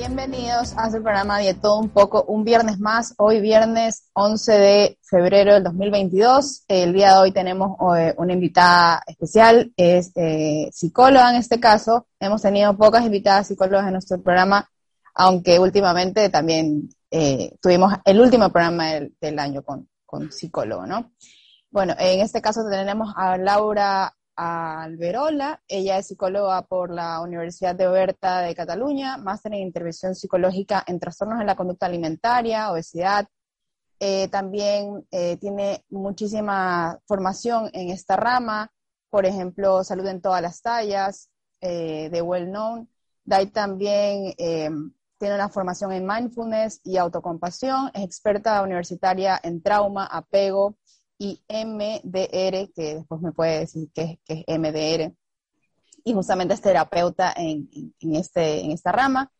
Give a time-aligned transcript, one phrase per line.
[0.00, 4.98] Bienvenidos a su programa de todo un poco, un viernes más, hoy viernes 11 de
[5.02, 6.64] febrero del 2022.
[6.68, 12.06] El día de hoy tenemos eh, una invitada especial, es eh, psicóloga en este caso.
[12.18, 14.66] Hemos tenido pocas invitadas psicólogas en nuestro programa,
[15.12, 21.12] aunque últimamente también eh, tuvimos el último programa del, año con, con psicólogo, ¿no?
[21.70, 25.62] Bueno, en este caso tenemos a Laura Alberola.
[25.68, 30.98] Ella es psicóloga por la Universidad de Oberta de Cataluña, máster en intervención psicológica en
[30.98, 33.28] trastornos en la conducta alimentaria, obesidad.
[33.98, 38.72] Eh, también eh, tiene muchísima formación en esta rama,
[39.10, 41.28] por ejemplo, salud en todas las tallas,
[41.60, 42.88] eh, de Well Known.
[43.24, 50.76] Dai también tiene una formación en mindfulness y autocompasión, es experta universitaria en trauma, apego,
[51.20, 55.14] y MDR, que después me puede decir qué, es MDR,
[56.02, 57.68] y justamente es terapeuta en,
[58.14, 59.30] este, en esta rama.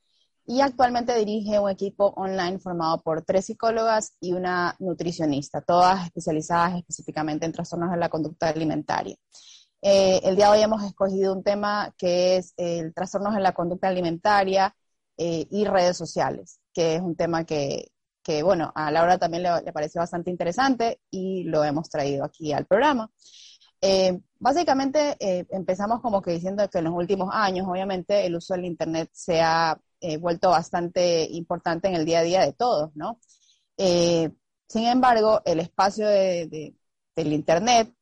[0.45, 6.77] Y actualmente dirige un equipo online formado por tres psicólogas y una nutricionista, todas especializadas
[6.77, 9.17] específicamente en trastornos de la conducta alimentaria.
[9.81, 13.55] Eh, el día de hoy hemos escogido un tema que es el trastornos de la
[13.55, 14.77] conducta alimentaria
[15.17, 17.91] eh, y redes sociales, que es un tema que,
[18.31, 22.65] que bueno, a Laura también le, pareció bastante interesante y lo hemos traído aquí al
[22.65, 23.11] programa.
[23.81, 28.55] Eh, básicamente eh, empezamos como que diciendo que en los últimos años, obviamente, el uso
[28.55, 32.91] del Internet se ha eh, vuelto bastante importante en el día a día de todos,
[32.95, 33.19] ¿no?
[33.77, 36.75] sin embargo, el espacio del
[37.17, 37.95] Internet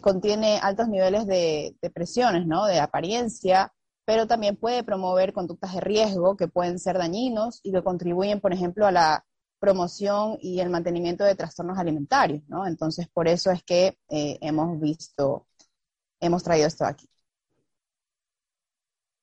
[0.00, 2.66] contiene altos niveles de, de presiones, ¿no?
[2.66, 3.72] De apariencia,
[4.04, 8.52] pero también puede promover conductas de riesgo que pueden ser dañinos y que contribuyen, por
[8.52, 9.24] ejemplo, a la
[9.60, 12.66] promoción y el mantenimiento de trastornos alimentarios, ¿no?
[12.66, 15.46] Entonces, por eso es que eh, hemos visto,
[16.18, 17.08] hemos traído esto aquí.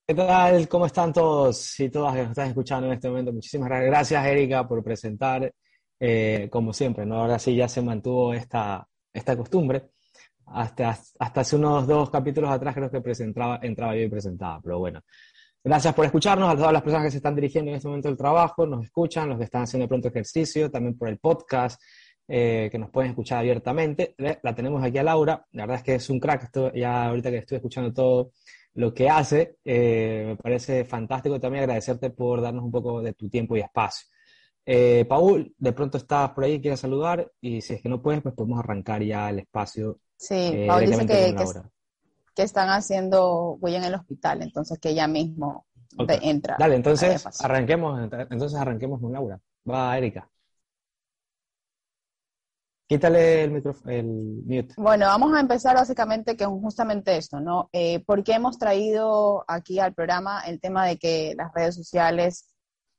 [0.07, 0.69] ¿Qué tal?
[0.69, 3.33] ¿Cómo están todos y todas que nos están escuchando en este momento?
[3.33, 5.53] Muchísimas gracias, Erika, por presentar,
[5.99, 7.19] eh, como siempre, ¿no?
[7.19, 9.89] Ahora sí ya se mantuvo esta, esta costumbre.
[10.45, 14.79] Hasta, hasta hace unos dos capítulos atrás creo que presentaba, entraba yo y presentaba, pero
[14.79, 15.01] bueno,
[15.63, 18.17] Gracias por escucharnos, a todas las personas que se están dirigiendo en este momento del
[18.17, 21.81] trabajo, nos escuchan, los que están haciendo de pronto ejercicio, también por el podcast,
[22.27, 24.15] eh, que nos pueden escuchar abiertamente.
[24.17, 27.29] La tenemos aquí a Laura, la verdad es que es un crack, esto, ya ahorita
[27.31, 28.31] que estoy escuchando todo
[28.75, 33.27] lo que hace, eh, me parece fantástico también agradecerte por darnos un poco de tu
[33.27, 34.07] tiempo y espacio.
[34.65, 38.21] Eh, Paul, de pronto estás por ahí, quieres saludar, y si es que no puedes,
[38.21, 39.99] pues podemos arrancar ya el espacio.
[40.15, 41.45] Sí, Paul dice que, que
[42.43, 45.65] están haciendo huella en el hospital, entonces que ella mismo
[46.21, 46.55] entra.
[46.59, 49.39] Dale, entonces arranquemos, entonces arranquemos con Laura.
[49.69, 50.29] Va, Erika.
[52.87, 54.73] Quítale el, micrófono, el mute.
[54.77, 57.69] Bueno, vamos a empezar básicamente con justamente esto, ¿no?
[57.73, 62.47] Eh, ¿Por qué hemos traído aquí al programa el tema de que las redes sociales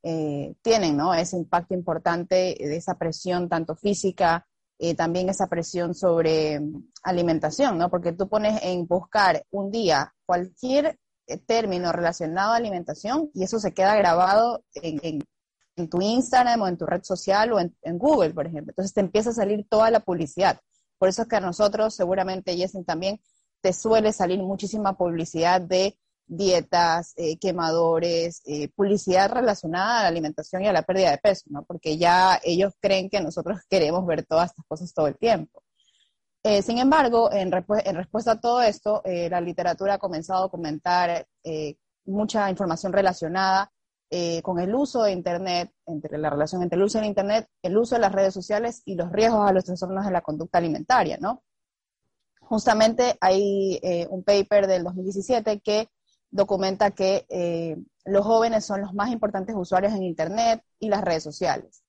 [0.03, 1.15] eh, tienen, ¿no?
[1.15, 4.47] Ese impacto importante de esa presión tanto física
[4.81, 7.91] eh, también esa presión sobre mm, alimentación, ¿no?
[7.91, 13.59] Porque tú pones en buscar un día cualquier eh, término relacionado a alimentación y eso
[13.59, 15.25] se queda grabado en,
[15.91, 18.73] tu Instagram o en tu red social o en, Google, por ejemplo.
[18.73, 20.61] Entonces te empieza a salir toda la publicidad.
[20.99, 23.21] Por eso es que a nosotros, seguramente, Jessen, también
[23.61, 25.97] te suele salir muchísima publicidad de
[26.29, 31.47] dietas, eh, quemadores, eh, publicidad relacionada a la alimentación y a la pérdida de peso,
[31.49, 31.65] ¿no?
[31.65, 35.63] Porque ya ellos creen que nosotros queremos ver todas estas cosas todo el tiempo.
[36.45, 41.27] Eh, sin embargo, en, respuesta a todo esto, la literatura ha comenzado a documentar
[42.07, 43.71] mucha información relacionada
[44.43, 47.97] con el uso de Internet, entre la relación entre el uso de Internet, el uso
[47.97, 51.43] de las redes sociales y los riesgos a los trastornos de la conducta alimentaria, ¿no?
[52.41, 55.89] Justamente hay un paper del 2017 que
[56.31, 61.23] documenta que eh, los jóvenes son los más importantes usuarios en Internet y las redes
[61.23, 61.83] sociales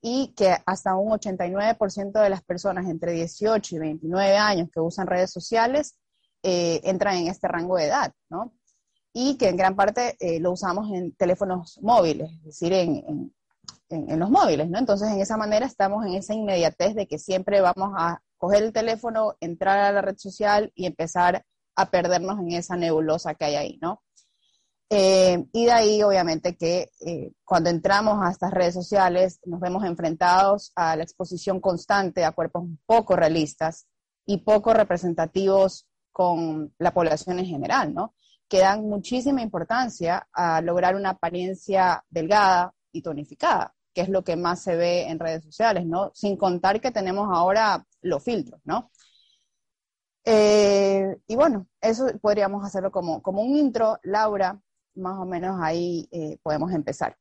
[0.00, 5.06] y que hasta un 89% de las personas entre 18 y 29 años que usan
[5.06, 5.98] redes sociales
[6.42, 8.54] eh, entran en este rango de edad, ¿no?
[9.12, 13.32] Y que en gran parte eh, lo usamos en teléfonos móviles, es decir, en,
[13.88, 14.78] en, los móviles, ¿no?
[14.78, 18.72] Entonces, en esa manera estamos en esa inmediatez de que siempre vamos a coger el
[18.72, 21.44] teléfono, entrar a la red social y empezar
[21.76, 24.02] a perdernos en esa nebulosa que hay ahí, ¿no?
[24.88, 29.84] Eh, y de ahí, obviamente, que eh, cuando entramos a estas redes sociales nos vemos
[29.84, 33.86] enfrentados a la exposición constante a cuerpos poco realistas
[34.24, 38.14] y poco representativos con la población en general, ¿no?
[38.48, 44.36] Que dan muchísima importancia a lograr una apariencia delgada y tonificada, que es lo que
[44.36, 46.12] más se ve en redes sociales, ¿no?
[46.14, 48.90] Sin contar que tenemos ahora los filtros, ¿no?
[50.28, 53.98] Eh, y bueno, eso podríamos hacerlo como, como un intro.
[54.02, 54.60] Laura,
[54.96, 57.16] más o menos ahí eh, podemos empezar.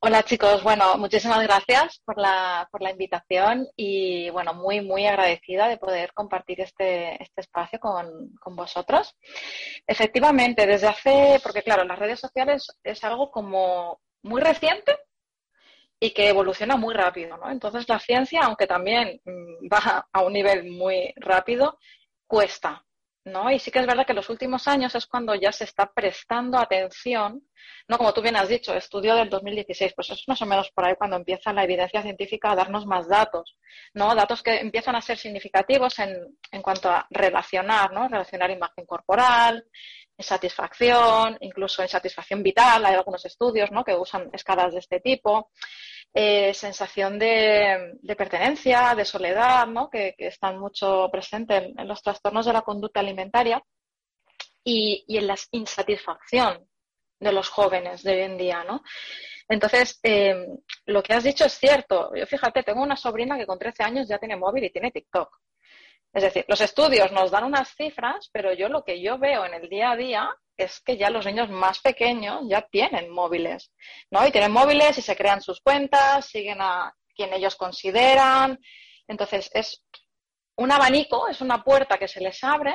[0.00, 5.66] Hola chicos, bueno, muchísimas gracias por la, por la invitación y bueno, muy, muy agradecida
[5.66, 9.16] de poder compartir este, este espacio con, con, vosotros.
[9.86, 14.98] Efectivamente, desde hace, porque claro, las redes sociales es algo como muy reciente
[16.00, 17.50] y que evoluciona muy rápido, ¿no?
[17.50, 21.78] Entonces la ciencia, aunque también mm, va a un nivel muy rápido,
[22.26, 22.84] cuesta,
[23.28, 23.50] ¿no?
[23.50, 26.58] Y sí que es verdad que los últimos años es cuando ya se está prestando
[26.58, 27.42] atención,
[27.86, 27.98] ¿no?
[27.98, 30.94] Como tú bien has dicho, estudio del 2016, pues es más o menos por ahí
[30.96, 33.56] cuando empieza la evidencia científica a darnos más datos,
[33.94, 34.14] ¿no?
[34.14, 38.08] Datos que empiezan a ser significativos en, en cuanto a relacionar, ¿no?
[38.08, 39.64] Relacionar imagen corporal,
[40.18, 43.84] satisfacción, incluso en satisfacción vital, hay algunos estudios, ¿no?
[43.84, 45.50] Que usan escalas de este tipo.
[46.14, 49.90] Eh, sensación de, pertenencia, de soledad, ¿no?
[49.90, 53.62] que, están mucho presentes en, los trastornos de la conducta alimentaria
[54.64, 56.66] y, en la insatisfacción
[57.20, 58.64] de los jóvenes de hoy en día.
[58.64, 58.82] ¿no?
[59.48, 60.46] Entonces, eh,
[60.86, 62.14] lo que has dicho es cierto.
[62.14, 65.28] Yo fíjate, tengo una sobrina que con 13 años ya tiene móvil y tiene TikTok.
[66.12, 69.54] Es decir, los estudios nos dan unas cifras, pero yo lo que yo veo en
[69.54, 73.72] el día a día es que ya los niños más pequeños ya tienen móviles,
[74.10, 74.26] ¿no?
[74.26, 78.58] Y tienen móviles y se crean sus cuentas, siguen a quien ellos consideran.
[79.06, 79.84] Entonces, es
[80.56, 82.74] un abanico, es una puerta que se les abre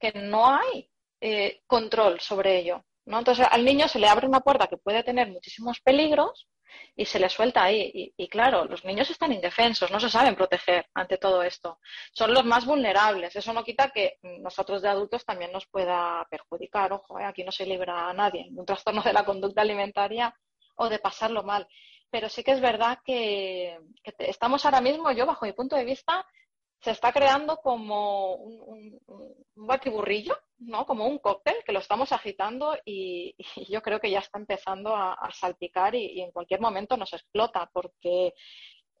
[0.00, 0.90] que no hay
[1.20, 3.18] eh, control sobre ello, ¿no?
[3.18, 6.48] Entonces, al niño se le abre una puerta que puede tener muchísimos peligros
[6.96, 8.12] y se les suelta ahí.
[8.16, 11.78] Y, claro, los niños están indefensos, no se saben proteger ante todo esto.
[12.12, 13.34] Son los más vulnerables.
[13.36, 16.92] Eso no quita que nosotros de adultos también nos pueda perjudicar.
[16.92, 17.24] Ojo, ¿eh?
[17.24, 20.34] aquí no se libra a nadie un trastorno de la conducta alimentaria
[20.76, 21.66] o de pasarlo mal.
[22.10, 23.78] Pero sí que es verdad que,
[24.18, 26.24] estamos ahora mismo, yo bajo mi punto de vista,
[26.80, 29.00] se está creando como un,
[29.54, 30.86] batiburrillo, ¿no?
[30.86, 33.34] Como un cóctel que lo estamos agitando y,
[33.68, 38.34] yo creo que ya está empezando a, salpicar y, en cualquier momento nos explota porque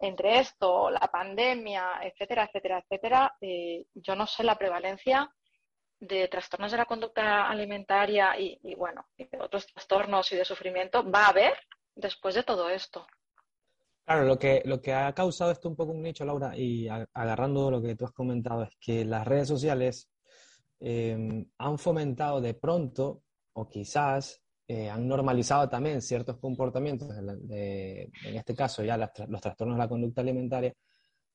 [0.00, 5.28] entre esto, la pandemia, etcétera, etcétera, etcétera, eh, yo no sé la prevalencia
[6.00, 11.26] de trastornos de la conducta alimentaria y, bueno, de otros trastornos y de sufrimiento va
[11.26, 11.58] a haber
[11.94, 13.06] después de todo esto.
[14.08, 17.70] Claro, lo que, lo que ha causado esto un poco un nicho, Laura, y agarrando
[17.70, 20.08] lo que tú has comentado, es que las redes sociales
[20.80, 23.22] em, han fomentado de pronto,
[23.52, 29.82] o quizás eh, han normalizado también ciertos comportamientos, en este caso ya los trastornos de
[29.82, 30.72] la conducta alimentaria,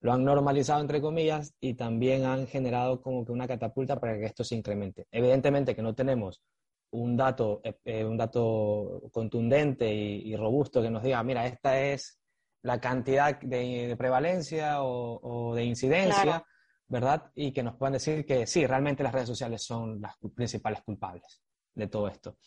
[0.01, 4.25] lo han normalizado entre comillas y también han generado como que una catapulta para que
[4.25, 5.05] esto se incremente.
[5.11, 6.41] Evidentemente que no tenemos
[6.89, 11.79] un dato, eh, eh, un dato contundente y, y robusto que nos diga, mira, esta
[11.79, 12.22] es
[12.63, 16.43] la cantidad de, prevalencia o, de incidencia,
[16.87, 17.31] ¿verdad?
[17.35, 21.41] Y que nos puedan decir que sí, realmente las redes sociales son las principales culpables
[21.75, 22.37] de todo esto.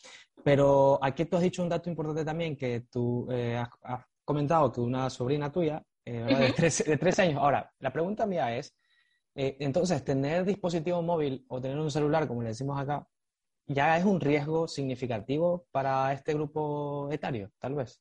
[0.42, 4.80] Pero aquí tú has dicho un dato importante también, que tú eh, has, comentado que
[4.80, 8.74] una sobrina tuya, eh, de, tres, años, ahora, la pregunta mía es,
[9.34, 13.06] eh, entonces, tener dispositivo móvil o tener un celular, como le decimos acá,
[13.66, 18.00] ya es un riesgo significativo para este grupo etario, tal vez.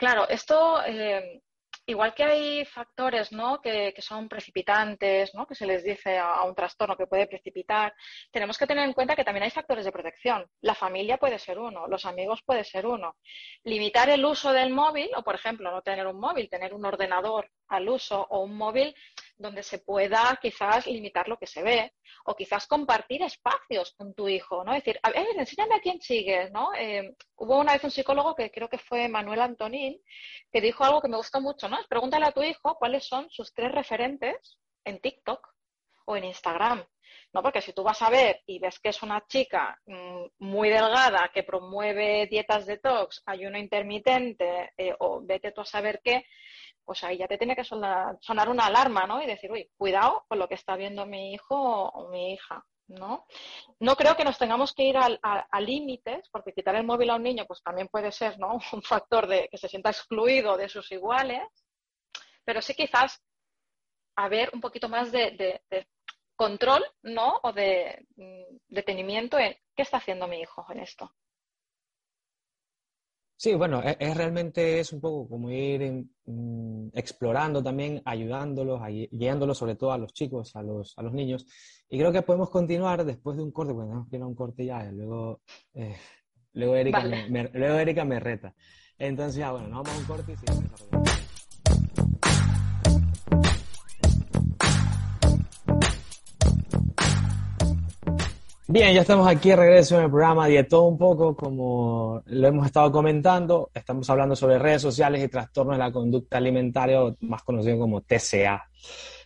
[0.00, 1.42] Claro, esto, eh,
[1.84, 3.60] igual que hay factores ¿no?
[3.60, 5.46] que, son precipitantes, ¿no?
[5.46, 7.92] que se les dice a, un trastorno que puede precipitar,
[8.32, 10.46] tenemos que tener en cuenta que también hay factores de protección.
[10.62, 13.16] La familia puede ser uno, los amigos puede ser uno.
[13.64, 17.50] Limitar el uso del móvil, o por ejemplo, no tener un móvil, tener un ordenador
[17.68, 18.94] al uso o un móvil
[19.40, 21.94] donde se pueda quizás limitar lo que se ve
[22.26, 24.72] o quizás compartir espacios con tu hijo, ¿no?
[24.74, 26.74] Es decir, a ver, enséñame a quién sigues, ¿no?
[26.74, 30.00] Eh, hubo una vez un psicólogo que creo que fue Manuel Antonín
[30.52, 31.78] que dijo algo que me gustó mucho, ¿no?
[31.88, 35.46] pregúntale a tu hijo cuáles son sus tres referentes en TikTok
[36.04, 36.84] o en Instagram.
[37.32, 37.42] ¿no?
[37.42, 41.30] Porque si tú vas a ver y ves que es una chica mm, muy delgada
[41.32, 46.24] que promueve dietas detox, ayuno intermitente eh, o vete tú a saber qué,
[46.84, 48.18] pues ahí ya te tiene que sonar,
[48.48, 49.22] una alarma, ¿no?
[49.22, 53.26] Y decir, uy, cuidado con lo que está viendo mi hijo o mi hija, ¿no?
[53.78, 57.22] No creo que nos tengamos que ir a, límites, porque quitar el móvil a un
[57.22, 58.58] niño, pues también puede ser, ¿no?
[58.72, 61.42] Un factor de que se sienta excluido de sus iguales,
[62.44, 63.22] pero sí quizás
[64.16, 65.60] haber un poquito más de,
[66.36, 67.38] control, ¿no?
[67.42, 71.12] O de mm, detenimiento en qué está haciendo mi hijo en esto.
[73.40, 79.56] Sí, bueno, e, es, realmente es un poco como ir mm, explorando también, ayudándolos, guiándolos
[79.56, 81.46] sobre todo a los chicos, a los, a los niños.
[81.88, 84.34] Y creo que podemos continuar después de un corte, bueno, tenemos que ir a un
[84.34, 85.40] corte ya, luego,
[85.72, 85.96] eh,
[86.52, 88.54] luego, Erika me, luego Erika me reta.
[88.98, 91.09] Entonces, ya, bueno, nos vamos a un corte y seguimos
[98.72, 102.66] Bien, ya estamos aquí de regreso en el programa todo un poco, como lo hemos
[102.66, 107.80] estado comentando, estamos hablando sobre redes sociales y trastornos de la conducta alimentaria, más conocido
[107.80, 108.70] como TCA.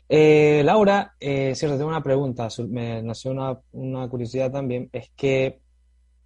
[0.09, 5.61] Eh, Laura, eh, cierto, tengo una pregunta, me nació una, una, curiosidad también, es que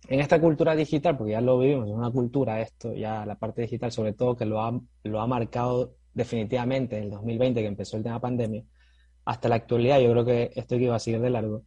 [0.07, 3.63] en esta cultura digital, porque ya lo vivimos, es una cultura esto, ya la parte
[3.63, 7.97] digital, sobre todo que lo ha, lo ha marcado definitivamente en el 2020, que empezó
[7.97, 8.63] el tema pandemia,
[9.25, 11.65] hasta la actualidad, yo creo que esto iba a seguir de largo.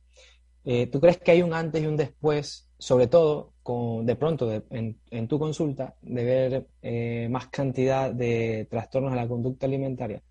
[0.63, 4.51] Eh, ¿Tú crees que hay un antes y un después, sobre todo con, de pronto
[4.69, 10.21] en, tu consulta, de ver eh, más cantidad de trastornos de la conducta alimentaria?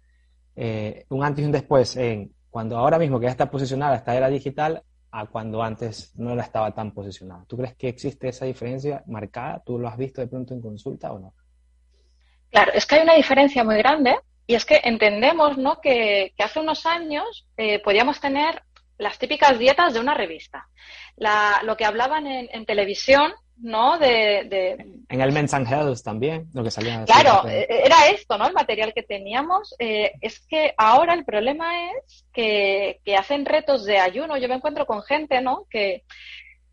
[0.54, 4.14] Eh, un antes y un después en cuando ahora mismo que ya está posicionada esta
[4.14, 4.82] era digital
[5.12, 7.44] a cuando antes no la estaba tan posicionada.
[7.48, 9.62] ¿Tú crees que existe esa diferencia marcada?
[9.64, 11.34] ¿Tú lo has visto de pronto en consulta o no?
[12.50, 15.80] Claro, es que hay una diferencia muy grande y es que entendemos ¿no?
[15.80, 17.48] que, hace unos años
[17.84, 18.62] podíamos tener
[19.00, 20.68] las típicas dietas de una revista.
[21.62, 23.98] lo que hablaban en, televisión, ¿no?
[23.98, 24.76] De,
[25.08, 27.04] En el Men's Health también, lo que salía.
[27.04, 28.46] Claro, eh, era esto, ¿no?
[28.46, 29.74] El material que teníamos.
[29.78, 34.36] Eh, es que ahora el problema es que, hacen retos de ayuno.
[34.36, 35.66] Yo me encuentro con gente, ¿no?
[35.70, 36.04] Que,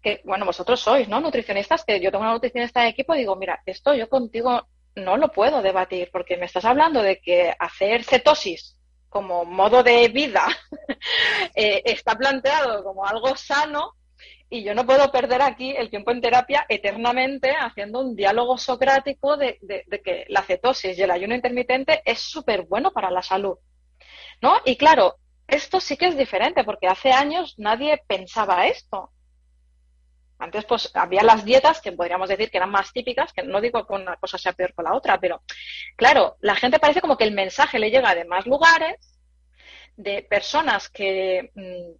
[0.02, 1.20] que, bueno, vosotros sois, ¿no?
[1.22, 5.16] Nutricionistas, que yo tengo una nutricionista de equipo y digo, mira, esto yo contigo no
[5.16, 8.77] lo puedo debatir porque me estás hablando de que hacer cetosis
[9.18, 10.46] como modo de vida
[11.56, 13.96] eh, está planteado como algo sano
[14.48, 19.36] y yo no puedo perder aquí el tiempo en terapia eternamente haciendo un diálogo socrático
[19.36, 19.58] de,
[20.06, 23.58] que la cetosis y el ayuno intermitente es súper bueno para la salud.
[24.40, 24.58] ¿No?
[24.66, 25.16] Y claro,
[25.48, 29.10] esto sí que es diferente porque hace años nadie pensaba esto.
[30.40, 33.86] Antes pues había las dietas que podríamos decir que eran más típicas, que no digo
[33.86, 35.42] que una cosa sea peor que la otra, pero
[35.96, 39.18] claro, la gente parece como que el mensaje le llega de más lugares,
[39.96, 41.98] de personas que mm,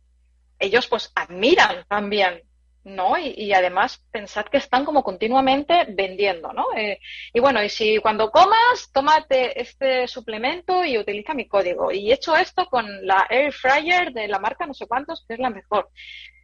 [0.60, 2.44] ellos pues admiran también,
[2.84, 3.18] ¿no?
[3.18, 6.68] Y, además pensad que están como continuamente vendiendo, ¿no?
[6.76, 7.00] Eh,
[7.34, 11.92] y bueno, y si cuando comas, tómate este suplemento y utiliza mi código.
[11.92, 15.34] Y he hecho esto con la Air Fryer de la marca no sé cuántos, que
[15.34, 15.90] es la mejor.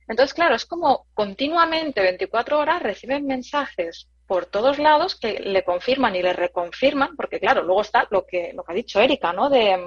[0.07, 6.15] Entonces, claro, es como continuamente, 24 horas, reciben mensajes por todos lados que le confirman
[6.15, 9.50] y le reconfirman, porque claro, luego está lo que, lo que ha dicho Erika, ¿no?
[9.50, 9.77] De,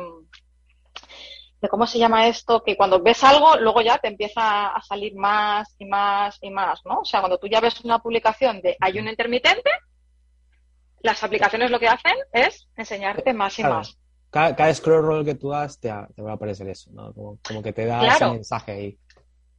[1.61, 5.15] de cómo se llama esto, que cuando ves algo, luego ya te empieza a salir
[5.15, 7.01] más y más y más, ¿no?
[7.01, 9.71] O sea, cuando tú ya ves una publicación de ayuno intermitente,
[11.01, 13.99] las aplicaciones lo que hacen es enseñarte más y más.
[14.31, 17.15] Cada, scroll roll que tú das te, va a aparecer eso, ¿no?
[17.15, 18.99] Como, que te da ese mensaje ahí.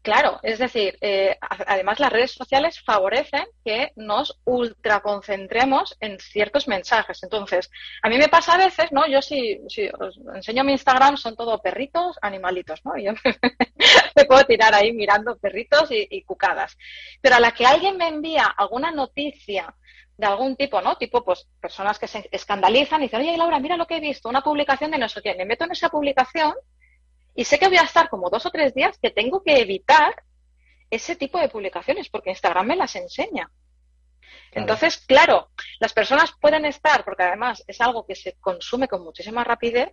[0.08, 7.22] Claro, es decir, eh, además las redes sociales favorecen que nos ultraconcentremos en ciertos mensajes.
[7.24, 7.70] Entonces,
[8.02, 9.06] a mí me pasa a veces, ¿no?
[9.06, 12.98] Yo si, si os enseño mi Instagram son todo perritos, animalitos, ¿no?
[13.04, 13.12] yo
[14.16, 16.78] me puedo tirar ahí mirando perritos y, cucadas.
[17.20, 19.76] Pero a la que alguien me envía alguna noticia
[20.16, 20.96] de algún tipo, ¿no?
[20.96, 24.30] Tipo, pues, personas que se escandalizan y dicen, oye, Laura, mira lo que he visto,
[24.30, 25.36] una publicación de no sé qué.
[25.36, 26.54] Me meto en esa publicación
[27.38, 30.24] y sé que voy a estar como dos o tres días que tengo que evitar
[30.90, 33.52] ese tipo de publicaciones porque Instagram me las enseña.
[34.52, 39.44] Entonces, claro, las personas pueden estar, porque además es algo que se consume con muchísima
[39.44, 39.92] rapidez,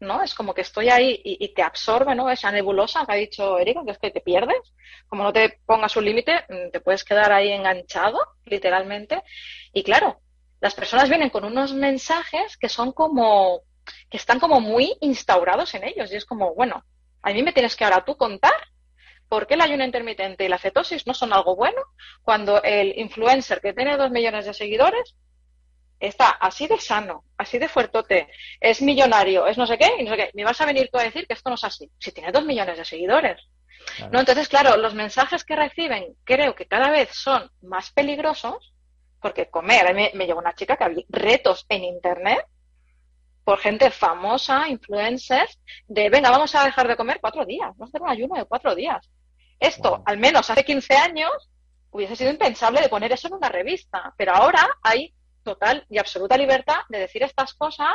[0.00, 0.22] ¿no?
[0.22, 2.30] Es como que estoy ahí y, te absorbe, ¿no?
[2.30, 4.72] Esa nebulosa que ha dicho Erika, que es que te pierdes.
[5.08, 9.22] Como no te pongas un límite, mm, te puedes quedar ahí enganchado, literalmente.
[9.74, 10.22] Y claro,
[10.60, 13.60] las personas vienen con unos mensajes que son como
[14.10, 16.12] que están como muy instaurados en ellos.
[16.12, 16.84] Y es como, bueno,
[17.22, 18.54] a mí me tienes que ahora tú contar
[19.28, 21.80] por qué el ayuno intermitente y la cetosis no son algo bueno
[22.22, 25.16] cuando el influencer que tiene dos millones de seguidores
[26.00, 28.28] está así de sano, así de fuertote,
[28.60, 30.30] es millonario, es no sé qué, y no sé qué.
[30.34, 32.44] Me vas a venir tú a decir que esto no es así, si tiene dos
[32.44, 33.40] millones de seguidores.
[34.12, 34.20] ¿No?
[34.20, 38.74] Entonces, claro, los mensajes que reciben creo que cada vez son más peligrosos,
[39.20, 42.46] porque comer, a mí me, me una chica que había retos en Internet
[43.48, 47.88] por gente famosa, influencers, de venga, vamos a dejar de comer cuatro días, vamos a
[47.88, 49.08] hacer un ayuno de cuatro días.
[49.58, 51.30] Esto, al menos hace 15 años,
[51.90, 56.36] hubiese sido impensable de poner eso en una revista, pero ahora hay total y absoluta
[56.36, 57.94] libertad de decir estas cosas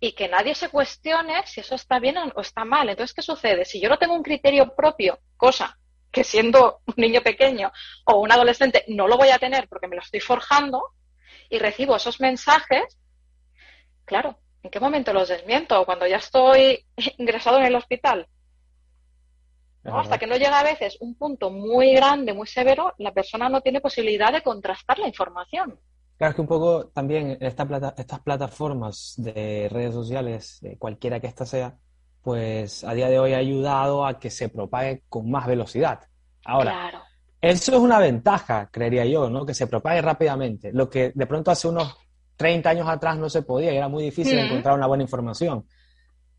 [0.00, 2.88] y que nadie se cuestione si eso está bien o está mal.
[2.88, 3.66] Entonces, ¿qué sucede?
[3.66, 5.78] Si yo no tengo un criterio propio, cosa
[6.10, 7.70] que siendo un niño pequeño
[8.06, 10.82] o un adolescente no lo voy a tener porque me lo estoy forjando
[11.50, 12.96] y recibo esos mensajes,
[14.06, 15.84] claro, ¿En qué momento los desmiento?
[15.84, 16.84] Cuando ya estoy
[17.18, 18.26] ingresado en el hospital.
[19.84, 23.60] Hasta que no llega a veces un punto muy grande, muy severo, la persona no
[23.60, 25.78] tiene posibilidad de contrastar la información.
[26.18, 31.28] Claro, es que un poco también esta plata, estas plataformas de redes sociales, cualquiera que
[31.28, 31.78] ésta sea,
[32.22, 36.00] pues a día de hoy ha ayudado a que se propague con más velocidad.
[36.44, 37.04] Ahora,
[37.40, 39.46] Eso es una ventaja, creería yo, ¿no?
[39.46, 40.72] Que se propague rápidamente.
[40.72, 41.96] Lo que de pronto hace unos
[42.38, 45.66] 30 años atrás no se podía y era muy difícil encontrar una buena información.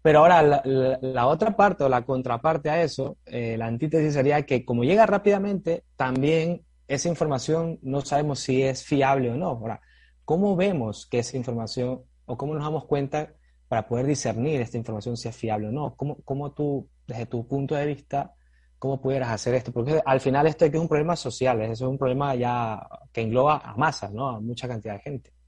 [0.02, 4.64] Pero ahora la, otra parte o la contraparte a eso, eh, la antítesis sería que
[4.64, 9.50] como llega rápidamente, también esa información no sabemos si es fiable o no.
[9.50, 9.82] Ahora,
[10.24, 13.34] ¿cómo vemos que esa información o cómo nos damos cuenta
[13.68, 15.96] para poder discernir esta información si es fiable o no?
[15.98, 18.34] ¿Cómo, cómo tú, desde tu punto de vista,
[18.80, 19.74] cómo pudieras hacer esto?
[19.74, 23.76] Porque al final esto es un problema social, es un problema ya que engloba a
[23.76, 24.30] masas, ¿no?
[24.30, 25.39] A mucha cantidad de gente.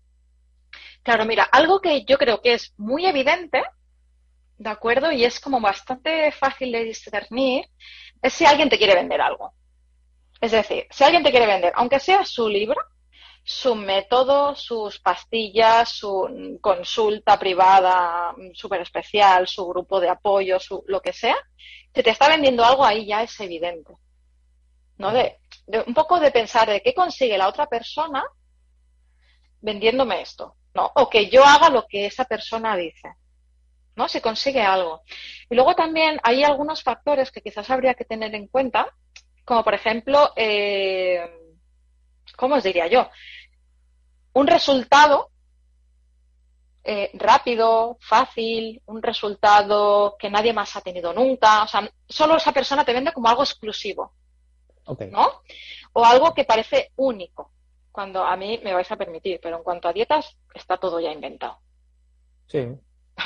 [1.03, 3.63] Claro, mira, algo que yo creo que es muy evidente
[4.61, 5.11] ¿de acuerdo?
[5.11, 7.65] Y es como bastante fácil de discernir,
[8.21, 9.53] es si alguien te quiere vender algo.
[10.39, 12.79] Es decir, si alguien te quiere vender, aunque sea su libro,
[13.43, 21.01] su método, sus pastillas, su consulta privada súper especial, su grupo de apoyo, su, lo
[21.01, 21.37] que sea,
[21.95, 23.95] si te está vendiendo algo ahí ya es evidente.
[24.97, 25.11] ¿No?
[25.11, 25.39] De,
[25.87, 28.23] un poco de pensar de qué consigue la otra persona
[29.59, 30.91] vendiéndome esto, ¿no?
[30.95, 33.13] O que yo haga lo que esa persona dice.
[33.95, 34.07] ¿no?
[34.07, 35.01] Se consigue algo.
[35.49, 38.87] Y luego también hay algunos factores que quizás habría que tener en cuenta,
[39.45, 41.21] como por ejemplo, eh,
[42.37, 43.09] ¿cómo os diría yo?
[44.33, 45.29] Un resultado
[46.83, 51.63] eh, rápido, fácil, un resultado que nadie más ha tenido nunca.
[51.63, 54.13] O sea, solo esa persona te vende como algo exclusivo.
[55.11, 55.41] ¿No?
[55.93, 57.51] O algo que parece único,
[57.91, 61.11] cuando a mí me vais a permitir, pero en cuanto a dietas, está todo ya
[61.11, 61.57] inventado.
[62.47, 62.59] Sí.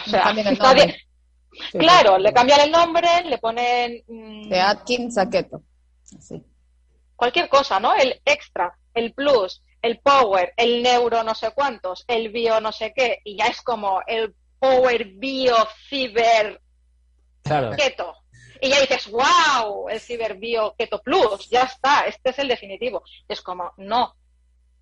[0.08, 0.34] O sea,
[1.72, 4.04] claro, le cambian el nombre, le ponen...
[4.08, 5.62] Mm, de Atkins a Keto.
[7.16, 7.96] Cualquier cosa, ¿no?
[7.96, 12.92] El extra, el plus, el power, el neuro no sé cuántos, el bio no sé
[12.94, 15.56] qué, y ya es como el power bio
[15.90, 16.60] ciber
[17.44, 18.16] keto.
[18.62, 23.04] Y ya dices, wow, el ciber bio keto plus, ya está, este es el definitivo.
[23.28, 24.16] es como, no,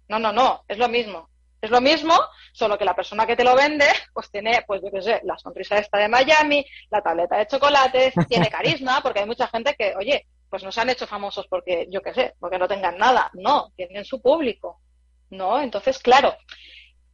[0.10, 1.30] no, no, no, es lo mismo.
[1.62, 2.14] Es lo mismo,
[2.52, 5.38] solo que la persona que te lo vende, pues tiene, pues yo qué sé, la
[5.38, 9.96] sonrisa esta de Miami, la tableta de chocolates, tiene carisma, porque hay mucha gente que,
[9.96, 13.32] oye, pues no se han hecho famosos porque, yo qué sé, porque no tengan nada.
[13.34, 14.82] No, tienen su público.
[15.30, 15.62] ¿No?
[15.62, 16.36] Entonces, claro,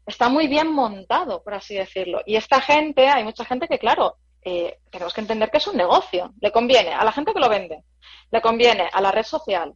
[0.06, 2.21] está muy bien montado, por así decirlo.
[2.25, 5.78] Y esta gente, hay mucha gente que, claro, eh, tenemos que entender que es un
[5.78, 6.34] negocio.
[6.41, 7.84] Le conviene a la gente que lo vende,
[8.32, 9.73] le conviene a la red social,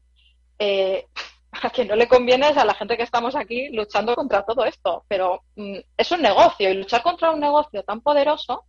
[0.58, 1.08] eh,
[1.62, 4.66] a quien no le conviene es a la gente que estamos aquí luchando contra todo
[4.66, 5.06] esto.
[5.08, 8.66] Pero mm, es un negocio y luchar contra un negocio tan poderoso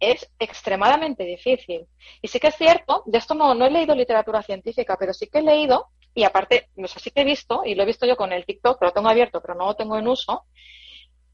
[0.00, 1.86] es extremadamente difícil.
[2.20, 5.28] Y sí que es cierto, de esto no, no he leído literatura científica, pero sí
[5.28, 8.06] que he leído, y aparte, no sé, sí que he visto, y lo he visto
[8.06, 10.44] yo con el TikTok, lo tengo abierto, pero no lo tengo en uso,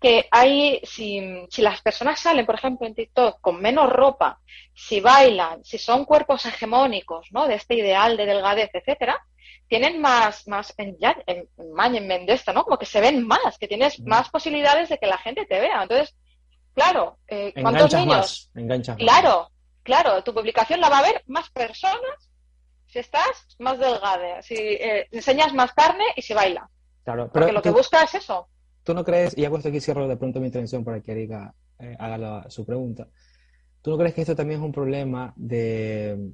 [0.01, 4.41] que hay, si, si las personas salen, por ejemplo, en TikTok con menos ropa,
[4.75, 7.47] si bailan, si son cuerpos hegemónicos, ¿no?
[7.47, 9.25] De este ideal de delgadez, etcétera,
[9.69, 12.65] tienen más, más en, en, en de esto, ¿no?
[12.65, 14.09] Como que se ven más, que tienes mm.
[14.09, 15.83] más posibilidades de que la gente te vea.
[15.83, 16.15] Entonces,
[16.75, 18.51] claro, eh, ¿cuántos niños?
[18.55, 19.51] Más, claro,
[19.83, 22.31] claro, tu publicación la va a ver más personas
[22.87, 26.69] si estás más delgada, si eh, enseñas más carne y si baila.
[27.05, 28.49] Claro, pero Porque lo que busca es eso.
[28.85, 31.55] ¿Tú no crees, y hago esto aquí cierro de pronto mi intervención para que Erika
[31.79, 33.09] eh, haga su pregunta,
[33.81, 36.33] ¿tú no crees que esto también es un problema de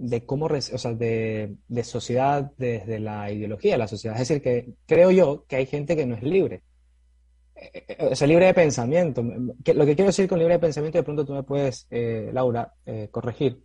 [0.00, 4.18] de cómo, o sea, de, de, sociedad desde la ideología de la sociedad.
[4.18, 6.62] Es decir, que creo yo que hay gente que no es libre.
[7.54, 9.22] Eh, eh, o sea, libre de pensamiento.
[9.22, 12.72] lo que quiero decir con libre de pensamiento, de pronto tú me puedes, eh, Laura,
[13.10, 13.62] corregir,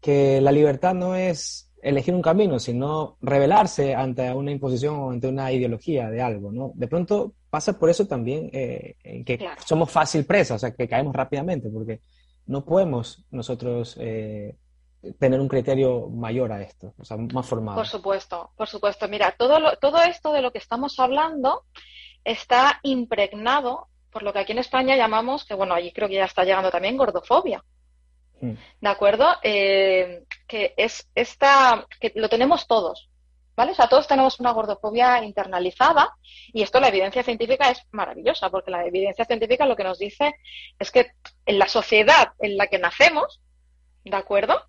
[0.00, 5.26] que la libertad no es elegir un camino, sino rebelarse ante una imposición o ante
[5.26, 6.70] una ideología de algo, ¿no?
[6.76, 11.68] De pronto pasa por eso también que somos fácil presa, o sea, que caemos rápidamente,
[11.68, 12.00] porque
[12.46, 13.98] no podemos nosotros
[15.18, 17.76] tener un criterio mayor a esto, o sea, más formado.
[17.76, 19.08] Por supuesto, por supuesto.
[19.08, 21.64] Mira, todo, todo esto de lo que estamos hablando
[22.24, 26.24] está impregnado por lo que aquí en España llamamos, que bueno, allí creo que ya
[26.24, 27.64] está llegando también, gordofobia.
[28.40, 28.52] Mm.
[28.80, 29.26] ¿De acuerdo?
[29.42, 33.10] Eh, que es esta, que lo tenemos todos,
[33.56, 33.72] ¿vale?
[33.72, 36.12] O sea, todos tenemos una gordofobia internalizada
[36.52, 40.32] y esto la evidencia científica es maravillosa porque la evidencia científica lo que nos dice
[40.78, 41.10] es que
[41.44, 43.40] en la sociedad en la que nacemos,
[44.04, 44.62] ¿de acuerdo?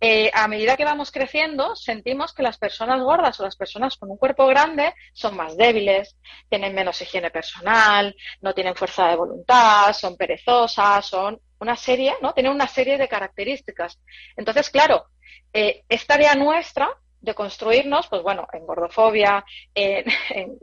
[0.00, 4.10] Eh, a medida que vamos creciendo, sentimos que las personas gordas o las personas con
[4.10, 6.16] un cuerpo grande son más débiles,
[6.50, 12.34] tienen menos higiene personal, no tienen fuerza de voluntad, son perezosas, son una serie, ¿no?
[12.34, 13.98] Tienen una serie de características.
[14.36, 15.06] Entonces, claro,
[15.52, 16.90] eh, es tarea nuestra
[17.24, 19.42] de construirnos, pues bueno, en gordofobia,
[19.74, 20.04] en,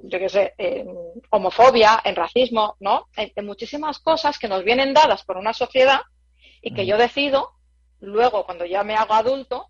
[0.03, 0.87] yo qué sé, en
[1.31, 3.07] homofobia, en racismo, ¿no?
[3.15, 6.01] En, muchísimas cosas que nos vienen dadas por una sociedad
[6.61, 7.53] y que yo decido
[8.01, 9.67] luego cuando ya me hago adulto,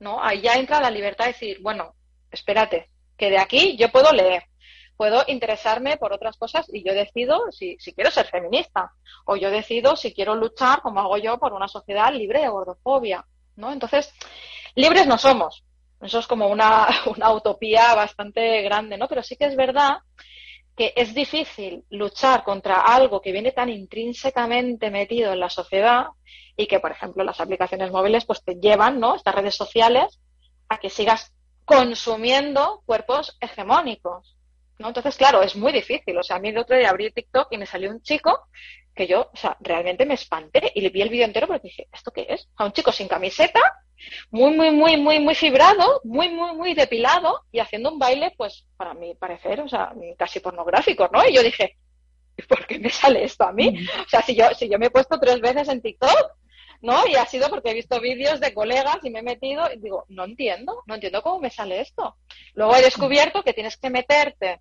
[0.00, 0.22] ¿no?
[0.22, 1.94] Ahí ya entra la libertad de decir, bueno,
[2.30, 4.44] espérate, que de aquí yo puedo leer,
[4.96, 8.92] puedo interesarme por otras cosas y yo decido si, si, quiero ser feminista
[9.24, 13.24] o yo decido si quiero luchar, como hago yo, por una sociedad libre de gordofobia,
[13.56, 13.72] ¿no?
[13.72, 14.12] Entonces,
[14.74, 15.64] libres no somos.
[16.00, 19.08] Eso es como una, una utopía bastante grande, ¿no?
[19.08, 19.98] Pero sí que es verdad
[20.78, 26.06] que es difícil luchar contra algo que viene tan intrínsecamente metido en la sociedad
[26.56, 29.16] y que, por ejemplo, las aplicaciones móviles pues te llevan, ¿no?
[29.16, 30.20] Estas redes sociales
[30.68, 31.32] a que sigas
[31.64, 34.36] consumiendo cuerpos hegemónicos.
[34.78, 34.86] ¿no?
[34.86, 36.16] Entonces, claro, es muy difícil.
[36.16, 38.46] O sea, a mí el otro día abrí TikTok y me salió un chico
[38.98, 41.88] que yo, o sea, realmente me espanté y le vi el vídeo entero porque dije,
[41.92, 42.48] ¿esto qué es?
[42.56, 43.60] A un chico sin camiseta,
[44.30, 48.66] muy, muy, muy, muy, muy fibrado, muy, muy, muy depilado y haciendo un baile, pues,
[48.76, 51.24] para mi parecer, o sea, casi pornográfico, ¿no?
[51.26, 51.76] Y yo dije,
[52.48, 53.70] ¿por qué me sale esto a mí?
[53.70, 54.00] Mm.
[54.04, 56.32] O sea, si yo, si yo me he puesto tres veces en TikTok,
[56.80, 57.06] ¿no?
[57.06, 60.06] Y ha sido porque he visto vídeos de colegas y me he metido y digo,
[60.08, 62.16] no entiendo, no entiendo cómo me sale esto.
[62.54, 64.60] Luego he descubierto que tienes que meterte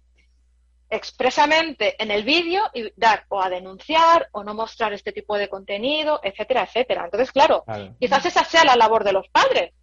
[0.90, 5.50] expresamente en el vídeo y dar o a denunciar o no mostrar este tipo de
[5.50, 7.06] contenido, etcétera, etcétera.
[7.06, 7.66] Entonces, claro,
[8.00, 9.74] quizás esa sea la labor de los padres.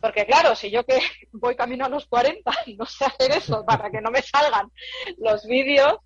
[0.00, 0.98] Porque claro, si yo que
[1.32, 4.70] voy camino a los 40 y no sé hacer eso para que no me salgan
[5.18, 5.98] los vídeos,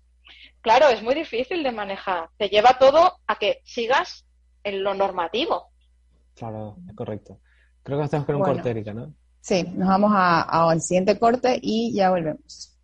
[0.61, 2.29] claro, es muy difícil de manejar.
[2.37, 4.25] Te lleva todo a que sigas
[4.63, 5.69] en lo normativo.
[6.35, 7.39] Claro, es correcto.
[7.83, 9.13] Creo que estamos con un corte, Erika, ¿no?
[9.41, 12.77] Sí, nos vamos al siguiente corte y ya volvemos.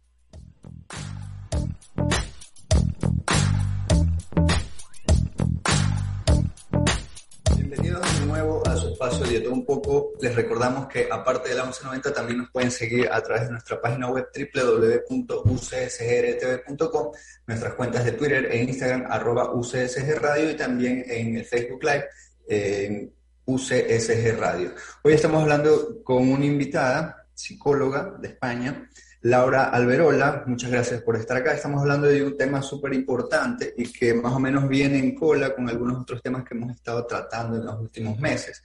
[8.65, 10.13] A su espacio de todo un poco.
[10.21, 13.81] Les recordamos que aparte de la 1190 también nos pueden seguir a través de nuestra
[13.81, 17.11] página web www.ucsgrtv.com,
[17.47, 22.05] nuestras cuentas de Twitter e Instagram arroba UCSG Radio y también en el Facebook Live
[22.47, 23.13] en
[23.45, 24.71] UCSG Radio.
[25.03, 28.89] Hoy estamos hablando con una invitada, psicóloga de España,
[29.25, 31.51] Laura Alberola, muchas gracias por estar acá.
[31.51, 35.55] Estamos hablando de un tema súper importante y que más o menos viene en cola
[35.55, 38.61] con algunos otros temas que hemos estado tratando en los últimos meses,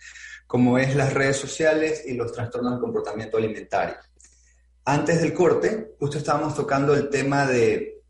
[0.46, 3.94] como es las redes sociales y los trastornos del comportamiento alimentario.
[4.85, 8.03] Antes del corte, justo estábamos tocando el tema de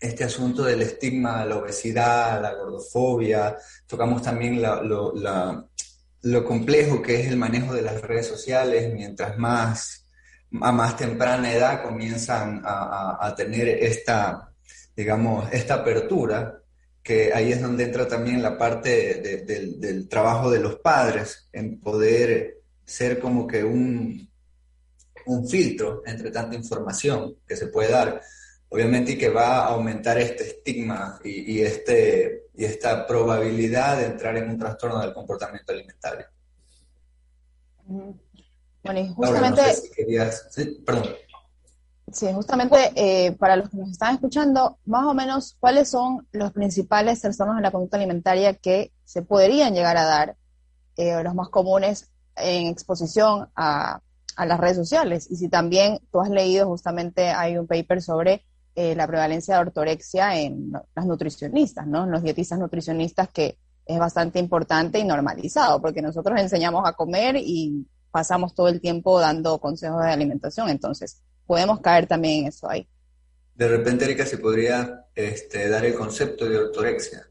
[0.00, 7.36] este asunto del estigma, la obesidad, la gordofobia, tocamos también lo complejo que es el
[7.36, 10.02] manejo de las redes sociales, mientras más
[10.60, 14.52] a más temprana edad comienzan a, tener esta,
[14.94, 16.60] digamos, esta apertura,
[17.02, 22.58] que ahí es donde entra también la parte del trabajo de los padres, en poder
[22.84, 24.28] ser como que un,
[25.26, 28.22] un filtro entre tanta información que se puede dar.
[28.68, 34.36] Obviamente y que va a aumentar este estigma y, este, y esta probabilidad de entrar
[34.36, 36.26] en un trastorno del comportamiento alimentario.
[38.86, 39.62] Bueno, y justamente...
[42.12, 42.32] ¿Sí?
[42.32, 47.20] justamente eh, para los que nos están escuchando, más o menos, ¿cuáles son los principales
[47.20, 50.36] trastornos de la conducta alimentaria que se podrían llegar a dar,
[50.96, 54.00] eh, los más comunes en exposición a,
[54.38, 55.26] las redes sociales?
[55.30, 58.44] Y si también tú has leído, justamente hay un paper sobre
[58.76, 62.04] eh, la prevalencia de ortorexia en las nutricionistas, ¿no?
[62.04, 67.36] En los dietistas nutricionistas que es bastante importante y normalizado, porque nosotros enseñamos a comer
[67.36, 72.66] y pasamos todo el tiempo dando consejos de alimentación, entonces podemos caer también en eso
[72.66, 72.88] ahí.
[73.54, 77.28] De repente, Erika, se podría este, dar el concepto de ortorexia.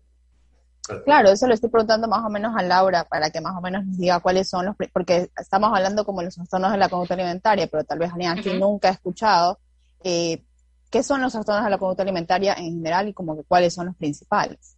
[1.04, 3.84] Claro, eso lo estoy preguntando más o menos a Laura para que más o menos
[3.84, 7.66] nos diga cuáles son los, porque estamos hablando como los trastornos de la conducta alimentaria,
[7.66, 9.58] pero tal vez alguien aquí nunca ha escuchado
[10.04, 10.44] eh,
[10.92, 13.88] qué son los trastornos de la conducta alimentaria en general y como que cuáles son
[13.88, 14.75] los principales.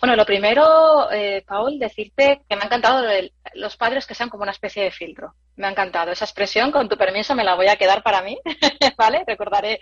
[0.00, 3.04] Bueno, lo primero, eh, Paul, decirte que me ha encantado
[3.54, 5.34] los padres que sean como una especie de filtro.
[5.56, 8.36] Me ha encantado esa expresión, con tu permiso me la voy a quedar para mí,
[8.98, 9.22] ¿vale?
[9.24, 9.78] Recordaré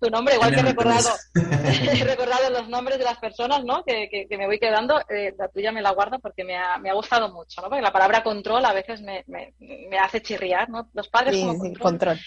[0.00, 3.84] tu nombre, igual que he recordado, he recordado los nombres de las personas, ¿no?
[3.84, 6.94] Que, me voy quedando, eh, la tuya me la guardo porque me ha, me ha,
[6.94, 7.68] gustado mucho, ¿no?
[7.68, 10.88] Porque la palabra control a veces me, me, me hace chirriar, ¿no?
[10.94, 11.78] Los padres como control.
[11.78, 12.18] control.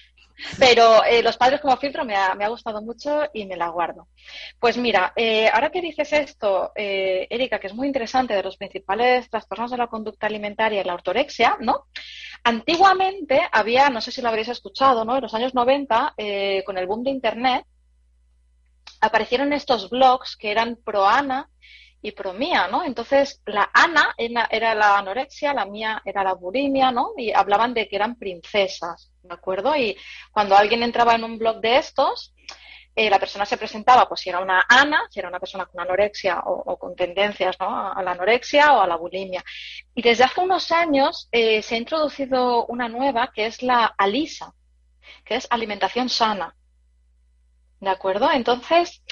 [0.60, 4.08] Pero eh, los padres como filtro me ha, gustado mucho y me la guardo.
[4.60, 8.58] Pues mira, eh, ahora que dices esto, eh, Erika, que es muy interesante de los
[8.58, 11.86] principales trastornos de la conducta alimentaria y la ortorexia, ¿no?
[12.44, 15.16] Antiguamente había, no sé si lo habréis escuchado, ¿no?
[15.16, 16.16] En los años 90,
[16.66, 17.66] con el boom de Internet,
[19.02, 21.50] aparecieron estos blogs que eran pro Ana
[22.06, 22.84] y pro mía, ¿no?
[22.84, 27.14] Entonces, la Ana era la anorexia, la mía era la bulimia, ¿no?
[27.18, 29.12] Y hablaban de que eran princesas.
[29.28, 29.76] ¿de acuerdo?
[29.76, 29.98] Y
[30.32, 32.34] cuando alguien entraba en un blog de estos,
[32.96, 35.82] eh, la persona se presentaba, pues si era una ANA, si era una persona con
[35.82, 37.92] anorexia o, con tendencias ¿no?
[37.92, 39.44] a la anorexia o a la bulimia.
[39.94, 44.54] Y desde hace unos años eh, se ha introducido una nueva que es la ALISA.
[45.26, 46.56] que es alimentación sana.
[47.80, 48.32] ¿De acuerdo?
[48.32, 49.04] Entonces,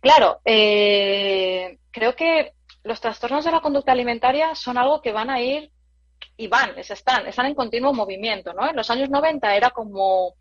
[0.00, 5.40] claro, eh, creo que los trastornos de la conducta alimentaria son algo que van a
[5.40, 5.70] ir
[6.36, 8.68] y van, están, están en continuo movimiento, ¿no?
[8.68, 10.34] En los años 90 era como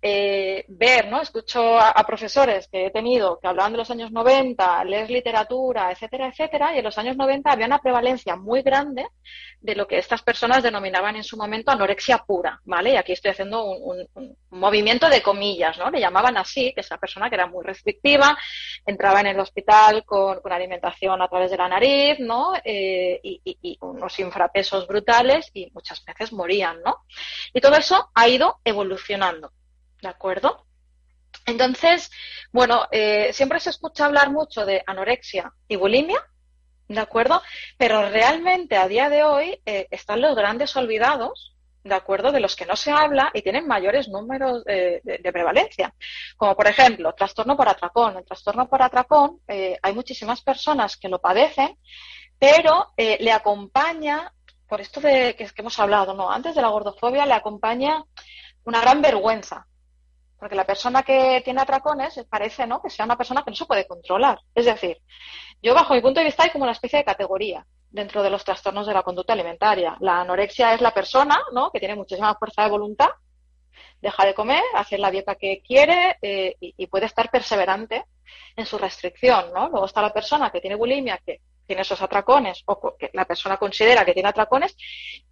[0.00, 1.20] eh, ver, ¿no?
[1.20, 6.28] Escucho a, profesores que he tenido que hablaban de los años 90, leer literatura, etcétera,
[6.28, 9.06] etcétera, y en los años 90 había una prevalencia muy grande
[9.60, 12.92] de lo que estas personas denominaban en su momento anorexia pura, ¿vale?
[12.92, 14.06] Y aquí estoy haciendo un,
[14.50, 15.90] movimiento de comillas, ¿no?
[15.90, 18.38] Le llamaban así, que esa persona que era muy restrictiva,
[18.86, 22.52] entraba en el hospital con, alimentación a través de la nariz, ¿no?
[22.64, 27.04] Eh, y unos infrapesos brutales y muchas veces morían, ¿no?
[27.52, 29.52] Y todo eso ha ido evolucionando.
[30.02, 30.68] ¿De acuerdo?
[31.46, 32.10] Entonces,
[32.52, 36.22] bueno, eh, siempre se escucha hablar mucho de anorexia y bulimia,
[36.88, 37.42] ¿de acuerdo?
[37.78, 42.32] Pero realmente a día de hoy eh, están los grandes olvidados, ¿de acuerdo?
[42.32, 45.94] De los que no se habla y tienen mayores números de, prevalencia.
[46.36, 48.18] Como por ejemplo, trastorno por atracón.
[48.18, 51.78] El trastorno por atracón, eh, hay muchísimas personas que lo padecen,
[52.38, 54.32] pero le acompaña,
[54.68, 56.30] por esto de que, que hemos hablado, ¿no?
[56.30, 58.04] Antes de la gordofobia, le acompaña
[58.64, 59.66] una gran vergüenza,
[60.38, 62.80] porque la persona que tiene atracones parece ¿no?
[62.80, 64.38] que sea una persona que no se puede controlar.
[64.54, 64.98] Es decir,
[65.62, 68.44] yo bajo mi punto de vista hay como una especie de categoría dentro de los
[68.44, 69.96] trastornos de la conducta alimentaria.
[70.00, 71.70] La anorexia es la persona ¿no?
[71.70, 73.08] que tiene muchísima fuerza de voluntad,
[74.00, 78.04] deja de comer, hace la dieta que quiere eh, y, puede estar perseverante
[78.54, 79.52] en su restricción.
[79.52, 79.68] ¿no?
[79.68, 83.58] Luego está la persona que tiene bulimia, que tiene esos atracones o que la persona
[83.58, 84.74] considera que tiene atracones,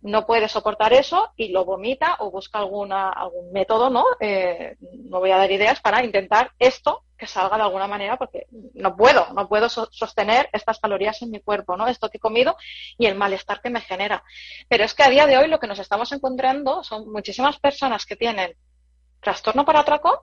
[0.03, 4.05] no puede soportar eso y lo vomita o busca alguna, algún método, ¿no?
[4.21, 4.77] Eh,
[5.09, 8.95] no voy a dar ideas para intentar esto que salga de alguna manera porque no
[8.95, 11.89] puedo, no puedo sostener estas calorías en mi cuerpo, ¿no?
[11.89, 12.55] Esto que he comido
[12.99, 14.23] y el malestar que me genera.
[14.69, 18.05] Pero es que a día de hoy lo que nos estamos encontrando son muchísimas personas
[18.05, 18.55] que tienen
[19.21, 20.17] trastorno para atracón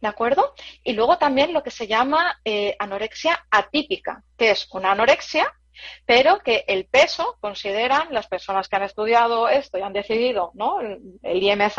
[0.00, 0.54] ¿de acuerdo?
[0.84, 5.52] Y luego también lo que se llama eh, anorexia atípica, que es una anorexia,
[6.04, 10.80] pero que el peso consideran las personas que han estudiado esto y han decidido, ¿no?
[10.80, 11.78] El, IMC,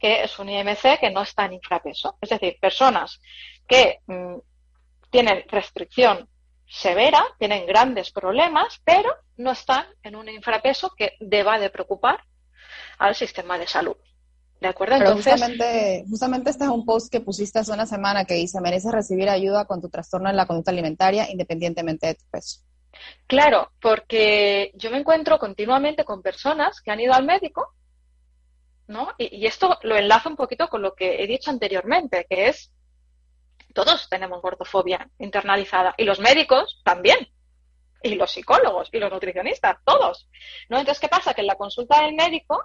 [0.00, 2.16] que es un IMC que no está en infrapeso.
[2.20, 3.20] Es decir, personas
[3.66, 4.36] que mm,
[5.10, 6.28] tienen restricción
[6.66, 12.24] severa, tienen grandes problemas, pero no están en un infrapeso que deba de preocupar
[12.98, 13.96] al sistema de salud.
[14.62, 14.94] ¿De acuerdo?
[14.94, 18.92] Entonces, justamente, justamente este es un post que pusiste hace una semana que dice, mereces
[18.92, 22.60] recibir ayuda con tu trastorno en la conducta alimentaria independientemente de tu peso.
[23.26, 27.74] Claro, porque yo me encuentro continuamente con personas que han ido al médico,
[28.86, 29.08] ¿no?
[29.18, 32.70] Y, y esto lo enlazo un poquito con lo que he dicho anteriormente, que es,
[33.74, 37.18] todos tenemos gordofobia internalizada y los médicos también
[38.00, 40.28] y los psicólogos y los nutricionistas, todos.
[40.68, 40.78] ¿no?
[40.78, 41.34] Entonces, ¿qué pasa?
[41.34, 42.62] Que en la consulta del médico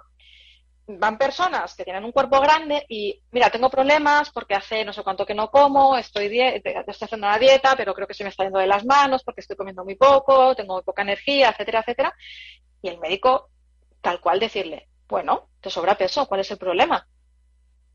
[0.88, 5.02] van personas que tienen un cuerpo grande y, mira, tengo problemas porque hace no sé
[5.02, 8.44] cuánto que no como, estoy, estoy haciendo una dieta, pero creo que se me está
[8.44, 12.14] yendo de las manos porque estoy comiendo muy poco, tengo muy poca energía, etcétera, etcétera.
[12.80, 13.50] Y el médico,
[14.00, 17.06] tal cual, decirle, bueno, te sobra peso, ¿cuál es el problema?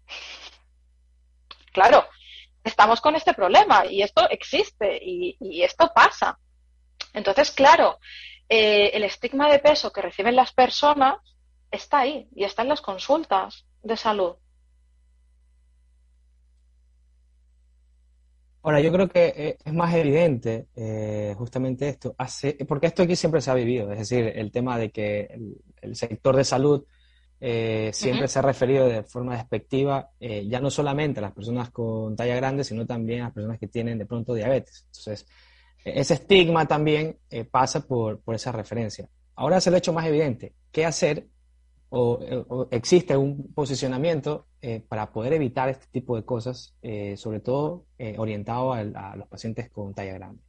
[1.73, 2.05] Claro,
[2.63, 6.37] estamos con este problema y esto existe y, esto pasa.
[7.11, 7.97] Entonces, claro,
[8.47, 11.32] eh, el estigma de peso que reciben las personas
[11.73, 14.35] está ahí y está en las consultas de salud.
[18.61, 23.15] Ahora, yo creo que eh, es más evidente eh, justamente esto, hace, porque esto aquí
[23.17, 25.37] siempre se ha vivido, es decir, el tema de que
[25.81, 26.85] el, sector de salud
[27.41, 32.15] eh, siempre se ha referido de forma despectiva, ya no solamente a las personas con
[32.15, 34.85] talla grande, sino también a las personas que tienen de pronto diabetes.
[34.85, 35.27] Entonces,
[35.83, 37.17] ese estigma también
[37.51, 39.09] pasa por, por esa referencia.
[39.35, 40.53] Ahora se lo ha hecho más evidente.
[40.71, 41.27] ¿Qué hacer
[41.95, 47.85] o, existe un posicionamiento eh, para poder evitar este tipo de cosas, eh, sobre todo
[47.99, 48.83] eh, orientado a,
[49.15, 50.41] los pacientes con talla grande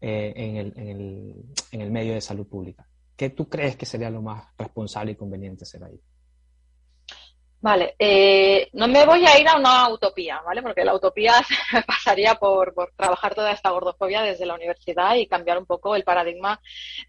[0.00, 1.34] en el, en, el,
[1.70, 2.86] en, el, medio de salud pública.
[3.16, 5.98] ¿Qué tú crees que sería lo más responsable y conveniente hacer ahí?
[7.64, 10.60] Vale, eh, no me voy a ir a una utopía, ¿vale?
[10.60, 11.32] Porque la utopía
[11.86, 16.60] pasaría por, trabajar toda esta gordofobia desde la universidad y cambiar un poco el paradigma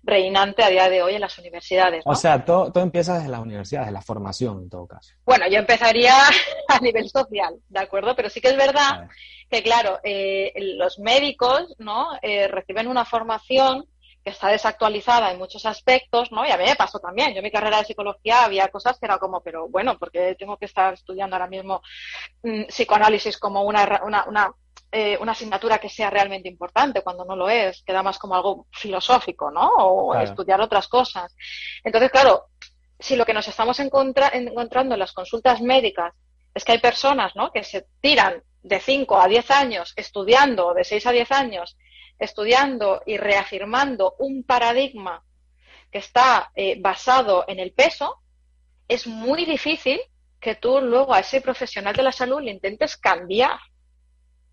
[0.02, 2.04] reinante a día de hoy en las universidades.
[2.06, 5.14] O sea, todo, todo empieza desde la universidad, desde la formación en todo caso.
[5.26, 6.14] Bueno, yo empezaría
[6.70, 8.16] a nivel social, ¿de acuerdo?
[8.16, 9.10] Pero sí que es verdad
[9.50, 12.12] que, claro, eh, los médicos, ¿no?
[12.22, 13.88] Eh, reciben una formación
[14.26, 16.44] que está desactualizada en muchos aspectos, ¿no?
[16.48, 17.32] Y a mí me pasó también.
[17.32, 20.58] Yo en mi carrera de psicología había cosas que era como, pero bueno, porque tengo
[20.58, 21.84] que estar estudiando ahora mismo
[22.42, 24.52] mm, psicoanálisis como una, una, una,
[24.92, 28.66] eh, una, asignatura que sea realmente importante cuando no lo es, queda más como algo
[28.72, 29.68] filosófico, ¿no?
[29.68, 31.36] O estudiar otras cosas.
[31.84, 32.46] Entonces, claro,
[33.00, 36.16] si lo que nos estamos encontrando en las consultas médicas
[36.52, 37.52] es que hay personas, ¿no?
[37.52, 41.78] Que se tiran de 5 a 10 años estudiando, de 6 a 10 años
[42.20, 45.24] estudiando y reafirmando un paradigma
[45.92, 48.22] que está eh, basado en el peso,
[48.88, 50.00] es muy difícil
[50.40, 53.58] que tú luego a ese profesional de la salud le intentes cambiar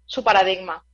[0.06, 0.84] su paradigma.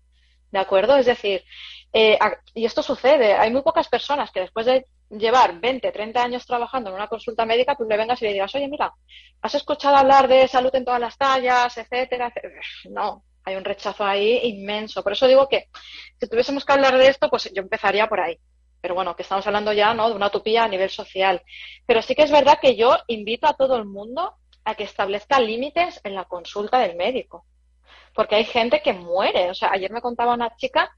[0.50, 0.96] ¿De acuerdo?
[0.96, 1.44] Es decir,
[1.92, 2.18] eh,
[2.54, 6.90] y esto sucede, hay muy pocas personas que después de llevar 20, 30 años trabajando
[6.90, 8.92] en una consulta médica, tú le vengas y le digas, oye, mira,
[9.40, 12.28] ¿has escuchado hablar de salud en todas las tallas, etcétera?
[12.28, 12.61] etcétera?
[12.90, 15.02] No, hay un rechazo ahí inmenso.
[15.02, 15.68] Por eso digo que
[16.20, 18.38] si tuviésemos que hablar de esto, pues yo empezaría por ahí.
[18.80, 20.08] Pero bueno, que estamos hablando ya ¿no?
[20.08, 21.42] de una utopía a nivel social.
[21.87, 24.34] Pero sí que es verdad que yo invito a todo el mundo
[24.64, 27.46] a que establezca límites en la consulta del médico.
[28.14, 29.50] Porque hay gente que muere.
[29.50, 30.90] O sea, ayer me contaba una chica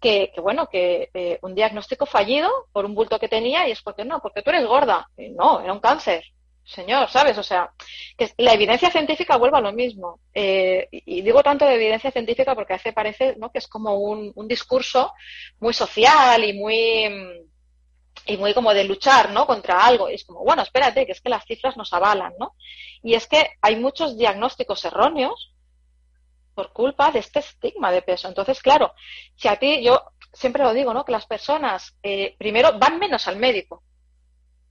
[0.00, 4.04] que, bueno, que eh, un diagnóstico fallido por un bulto que tenía y es porque
[4.04, 5.08] no, porque tú eres gorda.
[5.16, 6.24] no, era un cáncer
[6.64, 7.36] señor, ¿sabes?
[7.38, 7.70] O sea,
[8.16, 10.20] que la evidencia científica vuelve a lo mismo.
[10.32, 13.50] Eh, y digo tanto de evidencia científica porque veces parece ¿no?
[13.52, 15.12] que es como un, discurso
[15.60, 17.44] muy social y muy
[18.26, 19.46] y muy como de luchar, ¿no?
[19.46, 20.08] Contra algo.
[20.08, 22.54] Y es como, bueno, espérate, que es que las cifras nos avalan, ¿no?
[23.02, 25.52] Y es que hay muchos diagnósticos erróneos
[26.54, 28.28] por culpa de este estigma de peso.
[28.28, 28.94] Entonces, claro,
[29.36, 31.04] si a ti, yo siempre lo digo, ¿no?
[31.04, 33.82] Que las personas, eh, primero, van menos al médico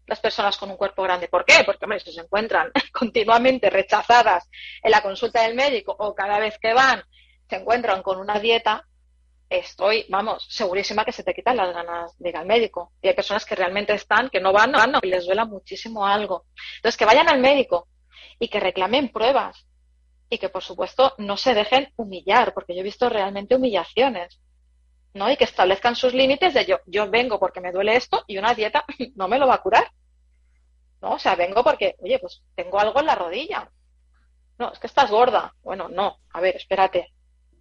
[0.06, 1.28] las personas con un cuerpo grande.
[1.28, 1.64] ¿Por qué?
[1.66, 4.50] Porque, hombre, si se encuentran continuamente rechazadas
[4.82, 7.04] en la consulta del médico o cada vez que van
[7.50, 8.88] se encuentran con una dieta,
[9.50, 12.94] estoy, vamos, segurísima que se te quitan las ganas de ir al médico.
[13.02, 16.06] Y hay personas que realmente están, que no van, no van, y les duela muchísimo
[16.06, 16.46] algo.
[16.78, 17.88] Entonces, que vayan al médico
[18.40, 19.68] y que reclamen pruebas
[20.30, 24.40] y que, por supuesto, no se dejen humillar, porque yo he visto realmente humillaciones.
[25.14, 25.30] ¿No?
[25.30, 28.54] Y que establezcan sus límites de yo, yo vengo porque me duele esto y una
[28.54, 29.92] dieta no me lo va a curar.
[31.02, 31.14] ¿No?
[31.14, 33.70] O sea, vengo porque, oye, pues tengo algo en la rodilla.
[34.58, 35.54] No, es que estás gorda.
[35.62, 37.14] Bueno, no, a ver, espérate.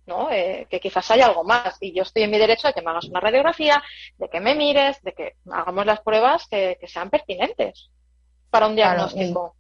[0.07, 0.31] ¿no?
[0.31, 1.77] Eh, que quizás haya algo más.
[1.81, 3.83] Y yo estoy en mi derecho de que me hagas una radiografía,
[4.19, 7.91] de que me mires, de que hagamos las pruebas que, sean pertinentes
[8.51, 9.57] para un diagnóstico.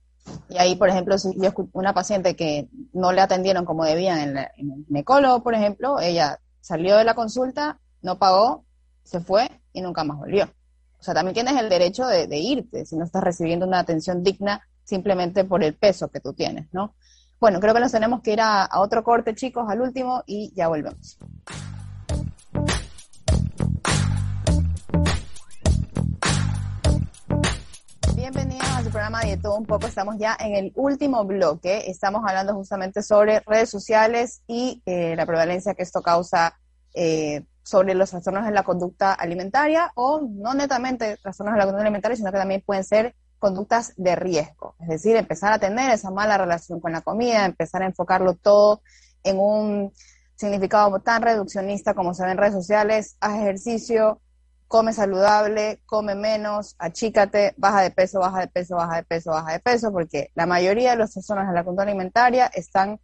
[0.48, 4.38] y, ahí, por ejemplo, si yo una paciente que no le atendieron como debían en,
[4.38, 8.64] en el ginecólogo, por ejemplo, ella salió de la consulta, no pagó,
[9.04, 10.44] se fue y nunca más volvió.
[10.98, 14.60] O sea, también tienes el derecho de, irte si no estás recibiendo una atención digna
[14.84, 16.94] simplemente por el peso que tú tienes, ¿no?
[17.40, 20.68] Bueno, creo que nos tenemos que ir a, otro corte, chicos, al último, y ya
[20.68, 21.18] volvemos.
[28.14, 29.88] Bienvenidos a su programa de todo un poco.
[29.88, 31.90] Estamos ya en el último bloque.
[31.90, 36.56] Estamos hablando justamente sobre redes sociales y eh, la prevalencia que esto causa
[36.94, 41.82] eh, sobre los trastornos en la conducta alimentaria o no netamente trastornos en la conducta
[41.82, 44.76] alimentaria, sino que también pueden ser conductas de riesgo.
[44.80, 48.82] Es decir, empezar a tener esa mala relación con la comida, empezar a enfocarlo todo
[49.24, 49.92] en un
[50.36, 54.20] significado tan reduccionista como se ve en redes sociales, haz ejercicio,
[54.68, 59.52] come saludable, come menos, achícate, baja de peso, baja de peso, baja de peso, baja
[59.52, 62.98] de peso, porque la mayoría de los trastornos en la conducta alimentaria están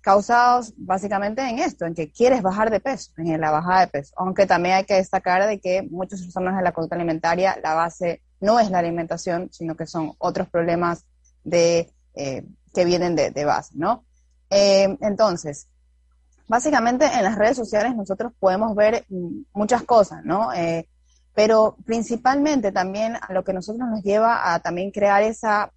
[0.00, 4.14] causados básicamente en esto, en que quieres bajar de peso, en la bajada de peso.
[4.16, 8.22] Aunque también hay que destacar de que muchos trastornos de la conducta alimentaria, la base
[8.40, 11.04] no es la alimentación, sino que son otros problemas
[11.44, 14.04] de, eh, que vienen de, base, ¿no?
[14.48, 15.68] Eh, entonces,
[16.48, 19.04] básicamente en las redes sociales nosotros podemos ver
[19.52, 20.52] muchas cosas, ¿no?
[20.54, 20.88] Eh,
[21.34, 25.72] pero principalmente también a lo que nosotros nos lleva a también crear esa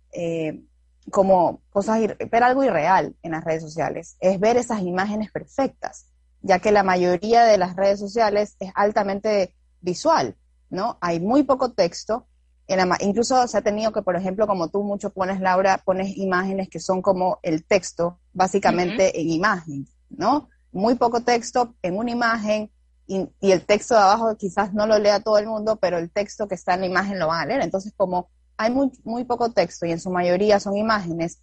[1.12, 6.08] como cosas, ver algo irreal en las redes sociales, es ver esas imágenes perfectas,
[6.42, 10.36] ya que la mayoría de las redes sociales es altamente visual,
[10.70, 10.98] ¿no?
[11.02, 12.28] Hay muy poco texto,
[12.68, 16.70] en incluso se ha tenido que, por ejemplo, como tú mucho pones, Laura, pones imágenes
[16.70, 20.50] que son como el texto, básicamente en imagen, ¿no?
[20.72, 22.72] Muy poco texto en una imagen
[23.06, 26.10] y, y, el texto de abajo quizás no lo lea todo el mundo, pero el
[26.10, 27.62] texto que está en la imagen lo van a leer.
[27.62, 31.40] Entonces, como hay muy, muy poco texto y en su mayoría son imágenes,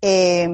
[0.00, 0.48] eh,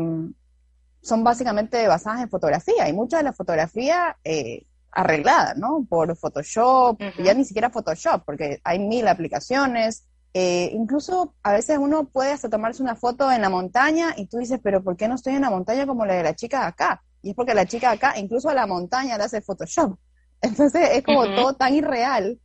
[1.00, 5.86] son básicamente basadas en fotografía y mucha de la fotografía eh, arreglada, ¿no?
[5.88, 10.04] Por Photoshop, ya ni siquiera Photoshop, porque hay mil aplicaciones.
[10.34, 14.38] Eh, incluso a veces uno puede hasta tomarse una foto en la montaña y tú
[14.38, 16.66] dices, pero ¿por qué no estoy en la montaña como la de la chica de
[16.66, 17.02] acá?
[17.22, 19.98] Y es porque la chica de acá, incluso a la montaña le hace Photoshop.
[20.40, 22.38] Entonces es como todo tan irreal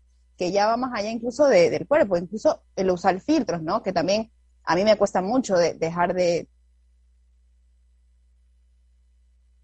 [0.44, 3.82] que ya va más allá incluso del cuerpo, incluso el usar filtros, ¿no?
[3.82, 4.30] Que también
[4.66, 6.50] a mí me cuesta mucho dejar de,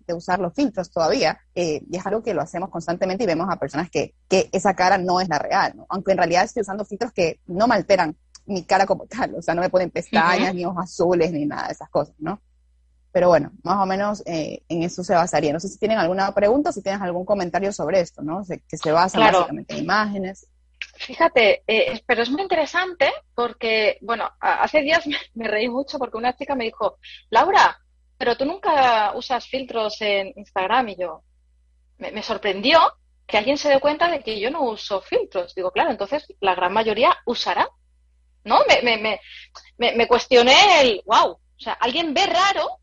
[0.07, 3.49] de usar los filtros todavía, eh, y es algo que lo hacemos constantemente y vemos
[3.51, 5.85] a personas que, que esa cara no es la real, ¿no?
[5.89, 8.15] aunque en realidad estoy usando filtros que no me alteran
[8.45, 11.67] mi cara como tal, o sea, no me ponen pestañas, ni ojos azules, ni nada
[11.67, 12.39] de esas cosas, ¿no?
[13.11, 15.51] pero bueno, más o menos eh, en eso se basaría.
[15.51, 18.43] No sé si tienen alguna pregunta, si tienes algún comentario sobre esto, ¿no?
[18.45, 20.47] que se basa básicamente en imágenes.
[20.99, 26.35] Fíjate, eh, pero es muy interesante porque, bueno, hace días me, reí mucho porque una
[26.35, 26.97] chica me dijo,
[27.29, 27.79] Laura,
[28.17, 31.23] pero tú nunca usas filtros en Instagram y yo,
[31.99, 32.81] me, sorprendió
[33.25, 35.55] que alguien se dé cuenta de que yo no uso filtros.
[35.55, 37.69] Digo, claro, entonces la gran mayoría usará.
[38.43, 38.59] ¿No?
[38.67, 39.19] Me, me,
[39.77, 42.78] me, me cuestioné el, wow, o sea, alguien ve raro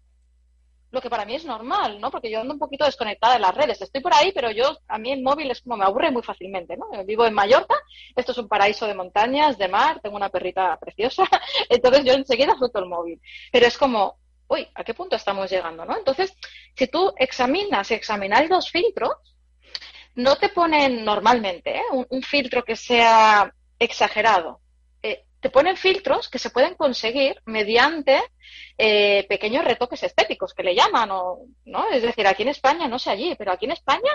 [0.91, 2.11] lo que para mí es normal, ¿no?
[2.11, 3.81] Porque yo ando un poquito desconectada de las redes.
[3.83, 6.77] Estoy por ahí, pero yo, a mí el móvil es como me aburre muy fácilmente,
[6.77, 6.87] ¿no?
[7.05, 7.75] Vivo en Mallorca,
[8.15, 11.25] esto es un paraíso de montañas, de mar, tengo una perrita preciosa,
[11.69, 13.21] entonces yo enseguida suelto el móvil.
[13.51, 14.19] Pero es como,
[14.49, 15.97] uy, ¿a qué punto estamos llegando, no?
[15.97, 16.33] Entonces,
[16.75, 19.15] si tú examinas y examináis los filtros,
[20.15, 21.83] no te ponen normalmente ¿eh?
[21.91, 24.61] un filtro que sea exagerado,
[25.47, 28.21] te ponen filtros que se pueden conseguir mediante
[28.77, 31.89] eh, pequeños retoques estéticos, que le llaman, o, ¿no?
[31.89, 34.11] Es decir, aquí en España, no sé allí, pero aquí en España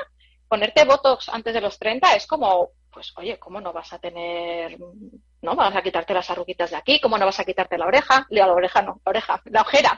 [0.50, 4.78] ponerte Botox antes de los 30 es como, pues oye, ¿cómo no vas a tener,
[5.42, 7.00] no vas a quitarte las arruguitas de aquí?
[7.00, 8.28] ¿Cómo no vas a quitarte la oreja?
[8.30, 9.98] La oreja no, la oreja, la ojera.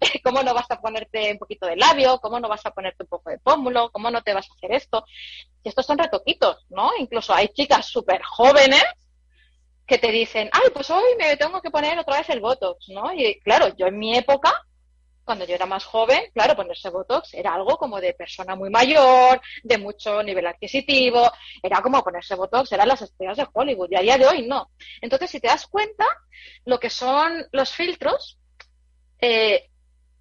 [0.24, 2.18] ¿Cómo no vas a ponerte un poquito de labio?
[2.20, 3.90] ¿Cómo no vas a ponerte un poco de pómulo?
[3.92, 5.04] ¿Cómo no te vas a hacer esto?
[5.62, 6.92] Y estos son retoquitos, ¿no?
[6.98, 8.82] Incluso hay chicas súper jóvenes
[9.90, 13.12] que te dicen, ay, pues hoy me tengo que poner otra vez el Botox, ¿no?
[13.12, 14.54] Y claro, yo en mi época,
[15.24, 19.40] cuando yo era más joven, claro, ponerse Botox era algo como de persona muy mayor,
[19.64, 21.28] de mucho nivel adquisitivo,
[21.60, 24.70] era como ponerse Botox, eran las estrellas de Hollywood, y a día de hoy no.
[25.00, 26.06] Entonces, si te das cuenta,
[26.66, 28.38] lo que son los filtros,
[29.20, 29.70] eh,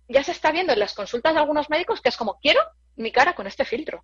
[0.08, 2.62] ya se está viendo en las consultas de algunos médicos que es como, quiero
[2.96, 4.04] mi cara con este filtro.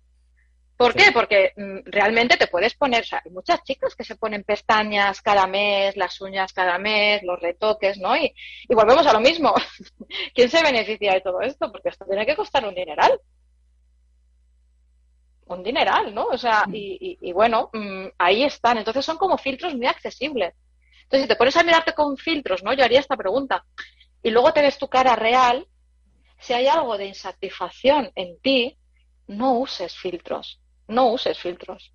[0.76, 1.10] ¿Por qué?
[1.12, 5.22] Porque mm, realmente te puedes poner, o sea, hay muchas chicas que se ponen pestañas
[5.22, 8.14] cada mes, las uñas cada mes, los retoques, ¿no?
[8.14, 8.34] Y,
[8.68, 9.54] volvemos a lo mismo.
[10.34, 11.72] ¿Quién se beneficia de todo esto?
[11.72, 13.18] Porque esto tiene que costar un dineral.
[15.46, 16.26] Un dineral, ¿no?
[16.26, 18.76] O sea, y, y bueno, mm, ahí están.
[18.76, 20.52] Entonces son como filtros muy accesibles.
[21.04, 22.74] Entonces, si te pones a mirarte con filtros, ¿no?
[22.74, 23.64] Yo haría esta pregunta.
[24.22, 25.66] Y luego te ves tu cara real,
[26.38, 28.76] si hay algo de insatisfacción en ti,
[29.26, 31.92] no uses filtros no uses filtros.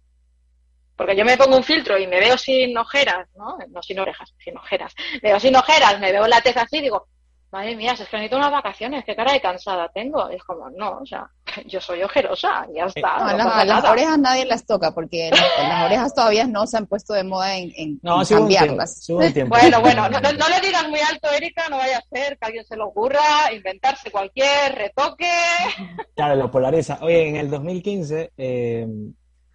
[0.95, 3.57] Porque yo me pongo un filtro y me veo sin ojeras, ¿no?
[3.69, 4.93] No sin orejas, sin ojeras.
[5.21, 7.07] Me veo sin ojeras, me veo la tez así y digo,
[7.51, 10.29] madre mía, es que necesito unas vacaciones, qué cara de cansada tengo.
[10.29, 11.29] es como, no, o sea,
[11.65, 13.33] yo soy ojerosa, ya está.
[13.65, 17.57] las, orejas nadie las toca porque las, orejas todavía no se han puesto de moda
[17.57, 19.05] en, en, cambiarlas.
[19.07, 22.65] bueno, bueno, no, le digas muy alto, Erika, no vaya a ser que a alguien
[22.65, 25.29] se le ocurra inventarse cualquier retoque.
[26.15, 26.99] Claro, lo polariza.
[27.01, 28.87] Oye, en el 2015 eh,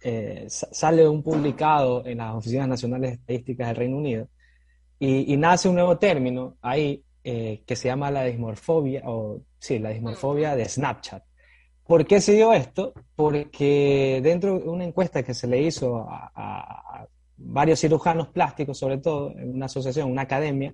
[0.01, 4.27] eh, sale un publicado en las Oficinas Nacionales de Estadísticas del Reino Unido
[4.99, 9.79] y, y nace un nuevo término ahí eh, que se llama la dismorfobia, o sí,
[9.79, 11.21] la dismorfobia de Snapchat.
[11.83, 12.93] ¿Por qué se dio esto?
[13.17, 17.05] Porque dentro de una encuesta que se le hizo a,
[17.35, 20.73] varios cirujanos plásticos, sobre todo en una asociación, una academia,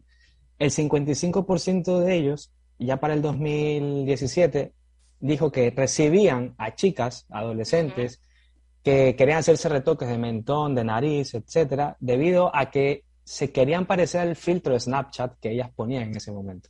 [0.59, 4.73] el 55% de ellos, ya para el 2017,
[5.21, 8.21] dijo que recibían a chicas, adolescentes,
[8.83, 14.21] que querían hacerse retoques de mentón, de nariz, etcétera, debido a que se querían parecer
[14.21, 16.69] al filtro de Snapchat que ellas ponían en ese momento.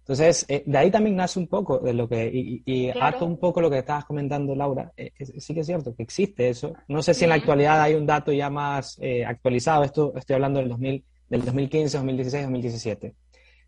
[0.00, 2.90] Entonces, eh, de ahí también nace un poco de lo que, y, y
[3.20, 6.72] un poco lo que estabas comentando, Laura, eh, sí que es cierto que existe eso.
[6.88, 10.34] No sé si en la actualidad hay un dato ya más eh, actualizado, esto estoy
[10.34, 13.14] hablando del, 2000, del 2015, 2016, 2017.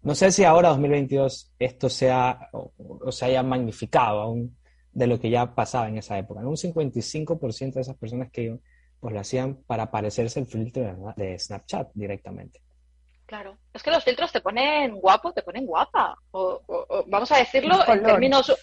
[0.03, 2.73] No sé si ahora, 2022, esto sea o,
[3.13, 4.57] se haya magnificado aún
[4.93, 6.41] de lo que ya pasaba en esa época.
[6.41, 8.59] Un 55% de esas personas que
[9.03, 12.61] pues lo hacían para parecerse el filtro de Snapchat directamente.
[13.27, 16.15] Claro, es que los filtros te ponen guapo, te ponen guapa.
[16.31, 16.61] O,
[17.09, 18.55] vamos a decirlo en términos.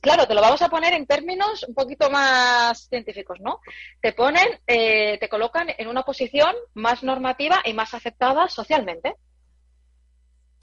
[0.00, 3.58] claro, te lo vamos a poner en términos un poquito más científicos, ¿no?
[4.00, 9.16] Te ponen, eh, te colocan en una posición más normativa y más aceptada socialmente.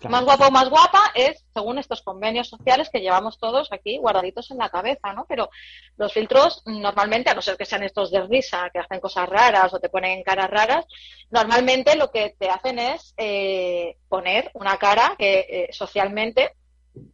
[0.10, 4.49] Más guapo o más guapa es según estos convenios sociales que llevamos todos aquí guardaditos
[4.52, 5.26] en la cabeza, ¿no?
[5.28, 5.49] Pero
[5.97, 9.74] los filtros normalmente, a no ser que sean estos de risa, que hacen cosas raras
[9.74, 10.86] o te ponen caras raras,
[11.30, 16.54] normalmente lo que te hacen es eh, poner una cara que eh, socialmente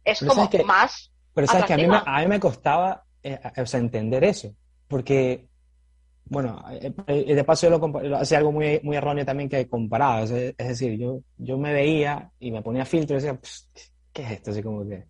[0.04, 1.10] es como más.
[1.34, 3.38] Pero sabes que a mí, me, a mí me costaba eh,
[3.72, 4.54] entender eso,
[4.86, 5.47] porque
[6.30, 10.22] bueno, eh, eh, de paso yo lo, hacía algo muy, muy erróneo también que comparaba.
[10.22, 13.38] Es, decir, yo, yo me veía y me ponía filtro y decía,
[14.12, 14.50] ¿qué es esto?
[14.50, 15.06] Así como que.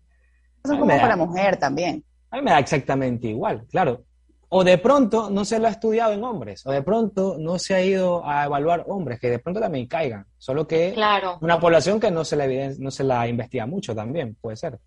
[0.63, 2.03] Eso es como para mujer también.
[2.31, 4.03] A mí me da exactamente igual, claro.
[4.51, 7.75] O de pronto no se lo ha estudiado en hombres, o de pronto no se
[7.75, 10.25] ha ido a evaluar hombres, que de pronto también caigan.
[10.37, 11.37] Solo que claro.
[11.41, 12.47] una población que no se, la
[12.79, 14.79] no se la investiga mucho también, puede ser.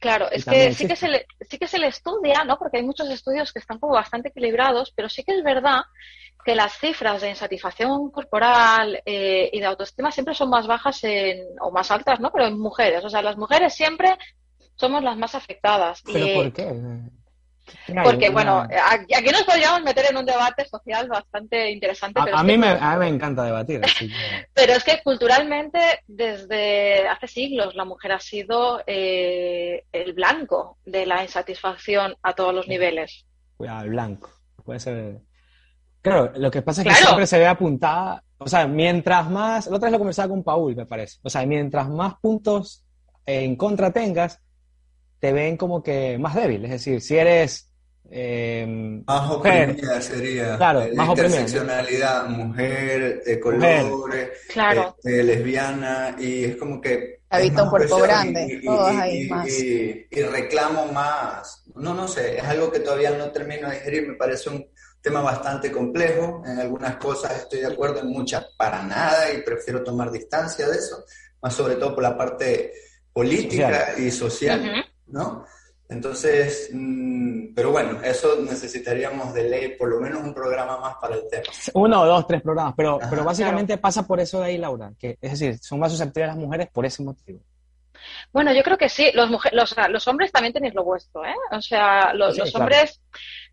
[0.00, 2.58] Claro, es que sí que, se le, sí que se le estudia, ¿no?
[2.58, 5.82] Porque hay muchos estudios que están como bastante equilibrados, pero sí que es verdad
[6.42, 11.44] que las cifras de insatisfacción corporal eh, y de autoestima siempre son más bajas en,
[11.60, 12.32] o más altas, ¿no?
[12.32, 13.04] Pero en mujeres.
[13.04, 14.16] O sea, las mujeres siempre
[14.76, 16.02] somos las más afectadas.
[16.10, 16.72] ¿Pero por qué?
[18.04, 22.20] Porque, bueno, aquí nos podríamos meter en un debate social bastante interesante.
[22.20, 23.80] A, mí, me, me, encanta debatir.
[24.54, 31.06] pero es que culturalmente, desde hace siglos, la mujer ha sido eh, el blanco de
[31.06, 33.26] la insatisfacción a todos los niveles.
[33.56, 34.30] Cuidado, el blanco.
[34.64, 35.20] Puede ser.
[36.02, 38.22] Claro, lo que pasa es que siempre se ve apuntada.
[38.38, 39.66] O sea, mientras más.
[39.66, 41.18] La otra vez lo conversaba con Paul, me parece.
[41.22, 42.84] O sea, mientras más puntos
[43.26, 44.40] en contra tengas,
[45.20, 46.64] te ven como que más débil.
[46.64, 47.70] Es decir, si eres
[48.12, 48.66] eh,
[49.06, 54.96] más oprimida sería claro, más interseccionalidad, mujer, de colores, claro.
[54.98, 57.20] Este, lesbiana, y es como que...
[57.32, 59.48] Habita un cuerpo grande, y, todos ahí más.
[59.48, 61.62] Y, reclamo más.
[61.76, 64.66] No, no sé, es algo que todavía no termino de digerir, me parece un
[65.00, 69.84] tema bastante complejo, en algunas cosas estoy de acuerdo, en muchas para nada, y prefiero
[69.84, 71.04] tomar distancia de eso,
[71.40, 72.72] más sobre todo por la parte
[73.12, 74.84] política y social.
[75.12, 75.44] ¿No?
[75.88, 81.16] Entonces, mm, pero bueno, eso necesitaríamos de ley por lo menos un programa más para
[81.16, 81.44] el tema.
[81.74, 85.30] Uno, dos, tres programas, pero, pero básicamente pasa por eso de ahí, Laura, que es
[85.32, 87.40] decir, son más susceptibles las mujeres por ese motivo.
[88.32, 91.34] Bueno, yo creo que sí, los, los, los hombres también tenéis lo vuestro, ¿eh?
[91.50, 93.02] O sea, los, hombres,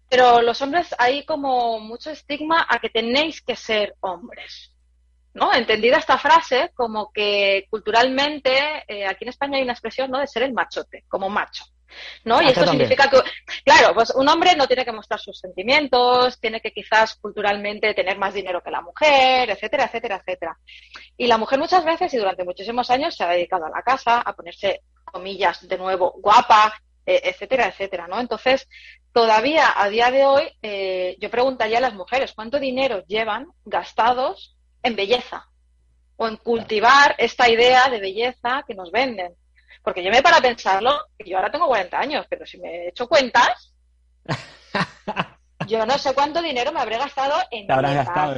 [0.10, 4.74] pero los hombres hay como mucho estigma a que tenéis que ser hombres.
[5.38, 5.54] ¿No?
[5.54, 10.20] Entendida esta frase como que culturalmente eh, aquí en España hay una expresión, ¿no?
[10.20, 11.64] De ser el machote, como macho.
[12.26, 12.42] ¿No?
[12.42, 13.18] Y esto significa que,
[13.64, 18.18] claro, pues un hombre no tiene que mostrar sus sentimientos, tiene que quizás culturalmente tener
[18.18, 20.58] más dinero que la mujer, etcétera, etcétera, etcétera.
[21.16, 24.20] Y la mujer muchas veces y durante muchísimos años se ha dedicado a la casa,
[24.20, 26.74] a ponerse, comillas, de nuevo, guapa,
[27.06, 28.20] eh, etcétera, etcétera, ¿no?
[28.20, 28.68] Entonces,
[29.14, 34.57] todavía a día de hoy, eh, yo preguntaría a las mujeres cuánto dinero llevan gastados
[34.88, 35.48] en belleza
[36.16, 39.34] o en cultivar esta idea de belleza que nos venden.
[39.84, 43.08] Porque yo me para pensarlo, yo ahora tengo 40 años, pero si me he hecho
[43.08, 43.74] cuentas,
[45.68, 47.68] yo no sé cuánto dinero me habré gastado en,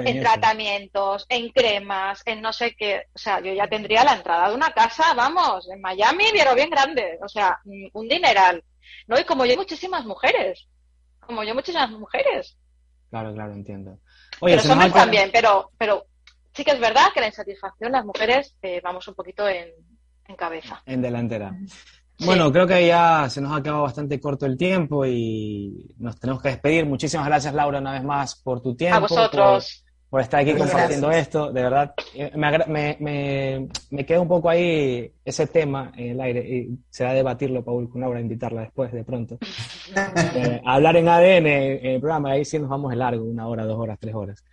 [0.05, 3.03] en, tratamientos, en cremas, en no sé qué.
[3.15, 6.69] O sea, yo ya tendría la entrada de una casa, vamos, en Miami, pero bien
[6.69, 7.17] grande.
[7.21, 7.59] O sea,
[7.93, 8.63] un dineral.
[9.07, 9.19] ¿No?
[9.19, 10.67] Y como yo muchísimas mujeres.
[11.19, 12.57] Como yo muchísimas mujeres.
[13.09, 13.97] Claro, claro, entiendo.
[14.39, 16.05] Oye, pero somos también, pero, pero
[16.59, 19.69] sí que es verdad que la insatisfacción las mujeres eh, vamos un poquito en,
[20.37, 20.83] cabeza.
[20.85, 21.55] En delantera.
[22.19, 26.43] Bueno, creo que ya se nos ha quedado bastante corto el tiempo y nos tenemos
[26.43, 26.85] que despedir.
[26.85, 28.97] Muchísimas gracias, Laura, una vez más por tu tiempo.
[28.97, 29.85] A vosotros.
[30.09, 31.51] Por, estar aquí compartiendo esto.
[31.51, 36.41] De verdad, eh, me, me, me, queda un poco ahí ese tema en el aire
[36.41, 39.37] y será debatirlo, Paul, con Laura, invitarla después, de pronto.
[40.35, 43.65] Eh, hablar en ADN en el programa, ahí sí nos vamos de largo, una hora,
[43.65, 44.43] dos horas, tres horas.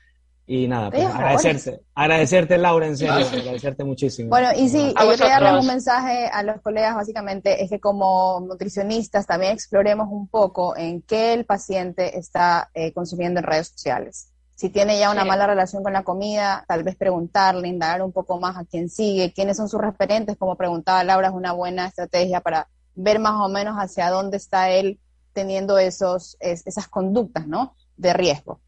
[0.49, 4.29] Y nada, pues agradecerte, agradecerte Laura, en serio, agradecerte muchísimo.
[4.29, 8.41] Bueno, y sí, yo quería darles un mensaje a los colegas básicamente, es que como
[8.47, 14.29] nutricionistas también exploremos un poco en qué el paciente está eh, consumiendo en redes sociales.
[14.55, 18.39] Si tiene ya una mala relación con la comida, tal vez preguntarle, indagar un poco
[18.39, 22.41] más a quién sigue, quiénes son sus referentes, como preguntaba Laura, es una buena estrategia
[22.41, 24.99] para ver más o menos hacia dónde está él
[25.33, 27.75] teniendo esos, esas conductas, ¿no?
[27.97, 28.61] De riesgo.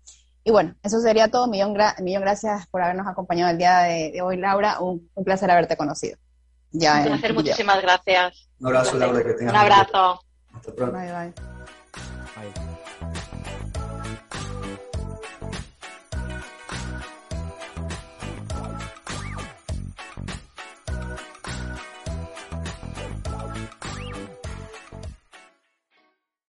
[0.44, 1.46] Y bueno, eso sería todo.
[1.46, 4.80] Millón, millón gracias por habernos acompañado el día de, hoy, Laura.
[4.80, 6.16] Un, placer haberte conocido.
[6.70, 8.48] Ya un placer, muchísimas gracias.
[8.60, 10.20] Un abrazo, Laura, que tengas Un abrazo.
[10.54, 10.96] Hasta pronto.
[10.96, 11.32] Bye, bye.
[12.36, 12.77] bye.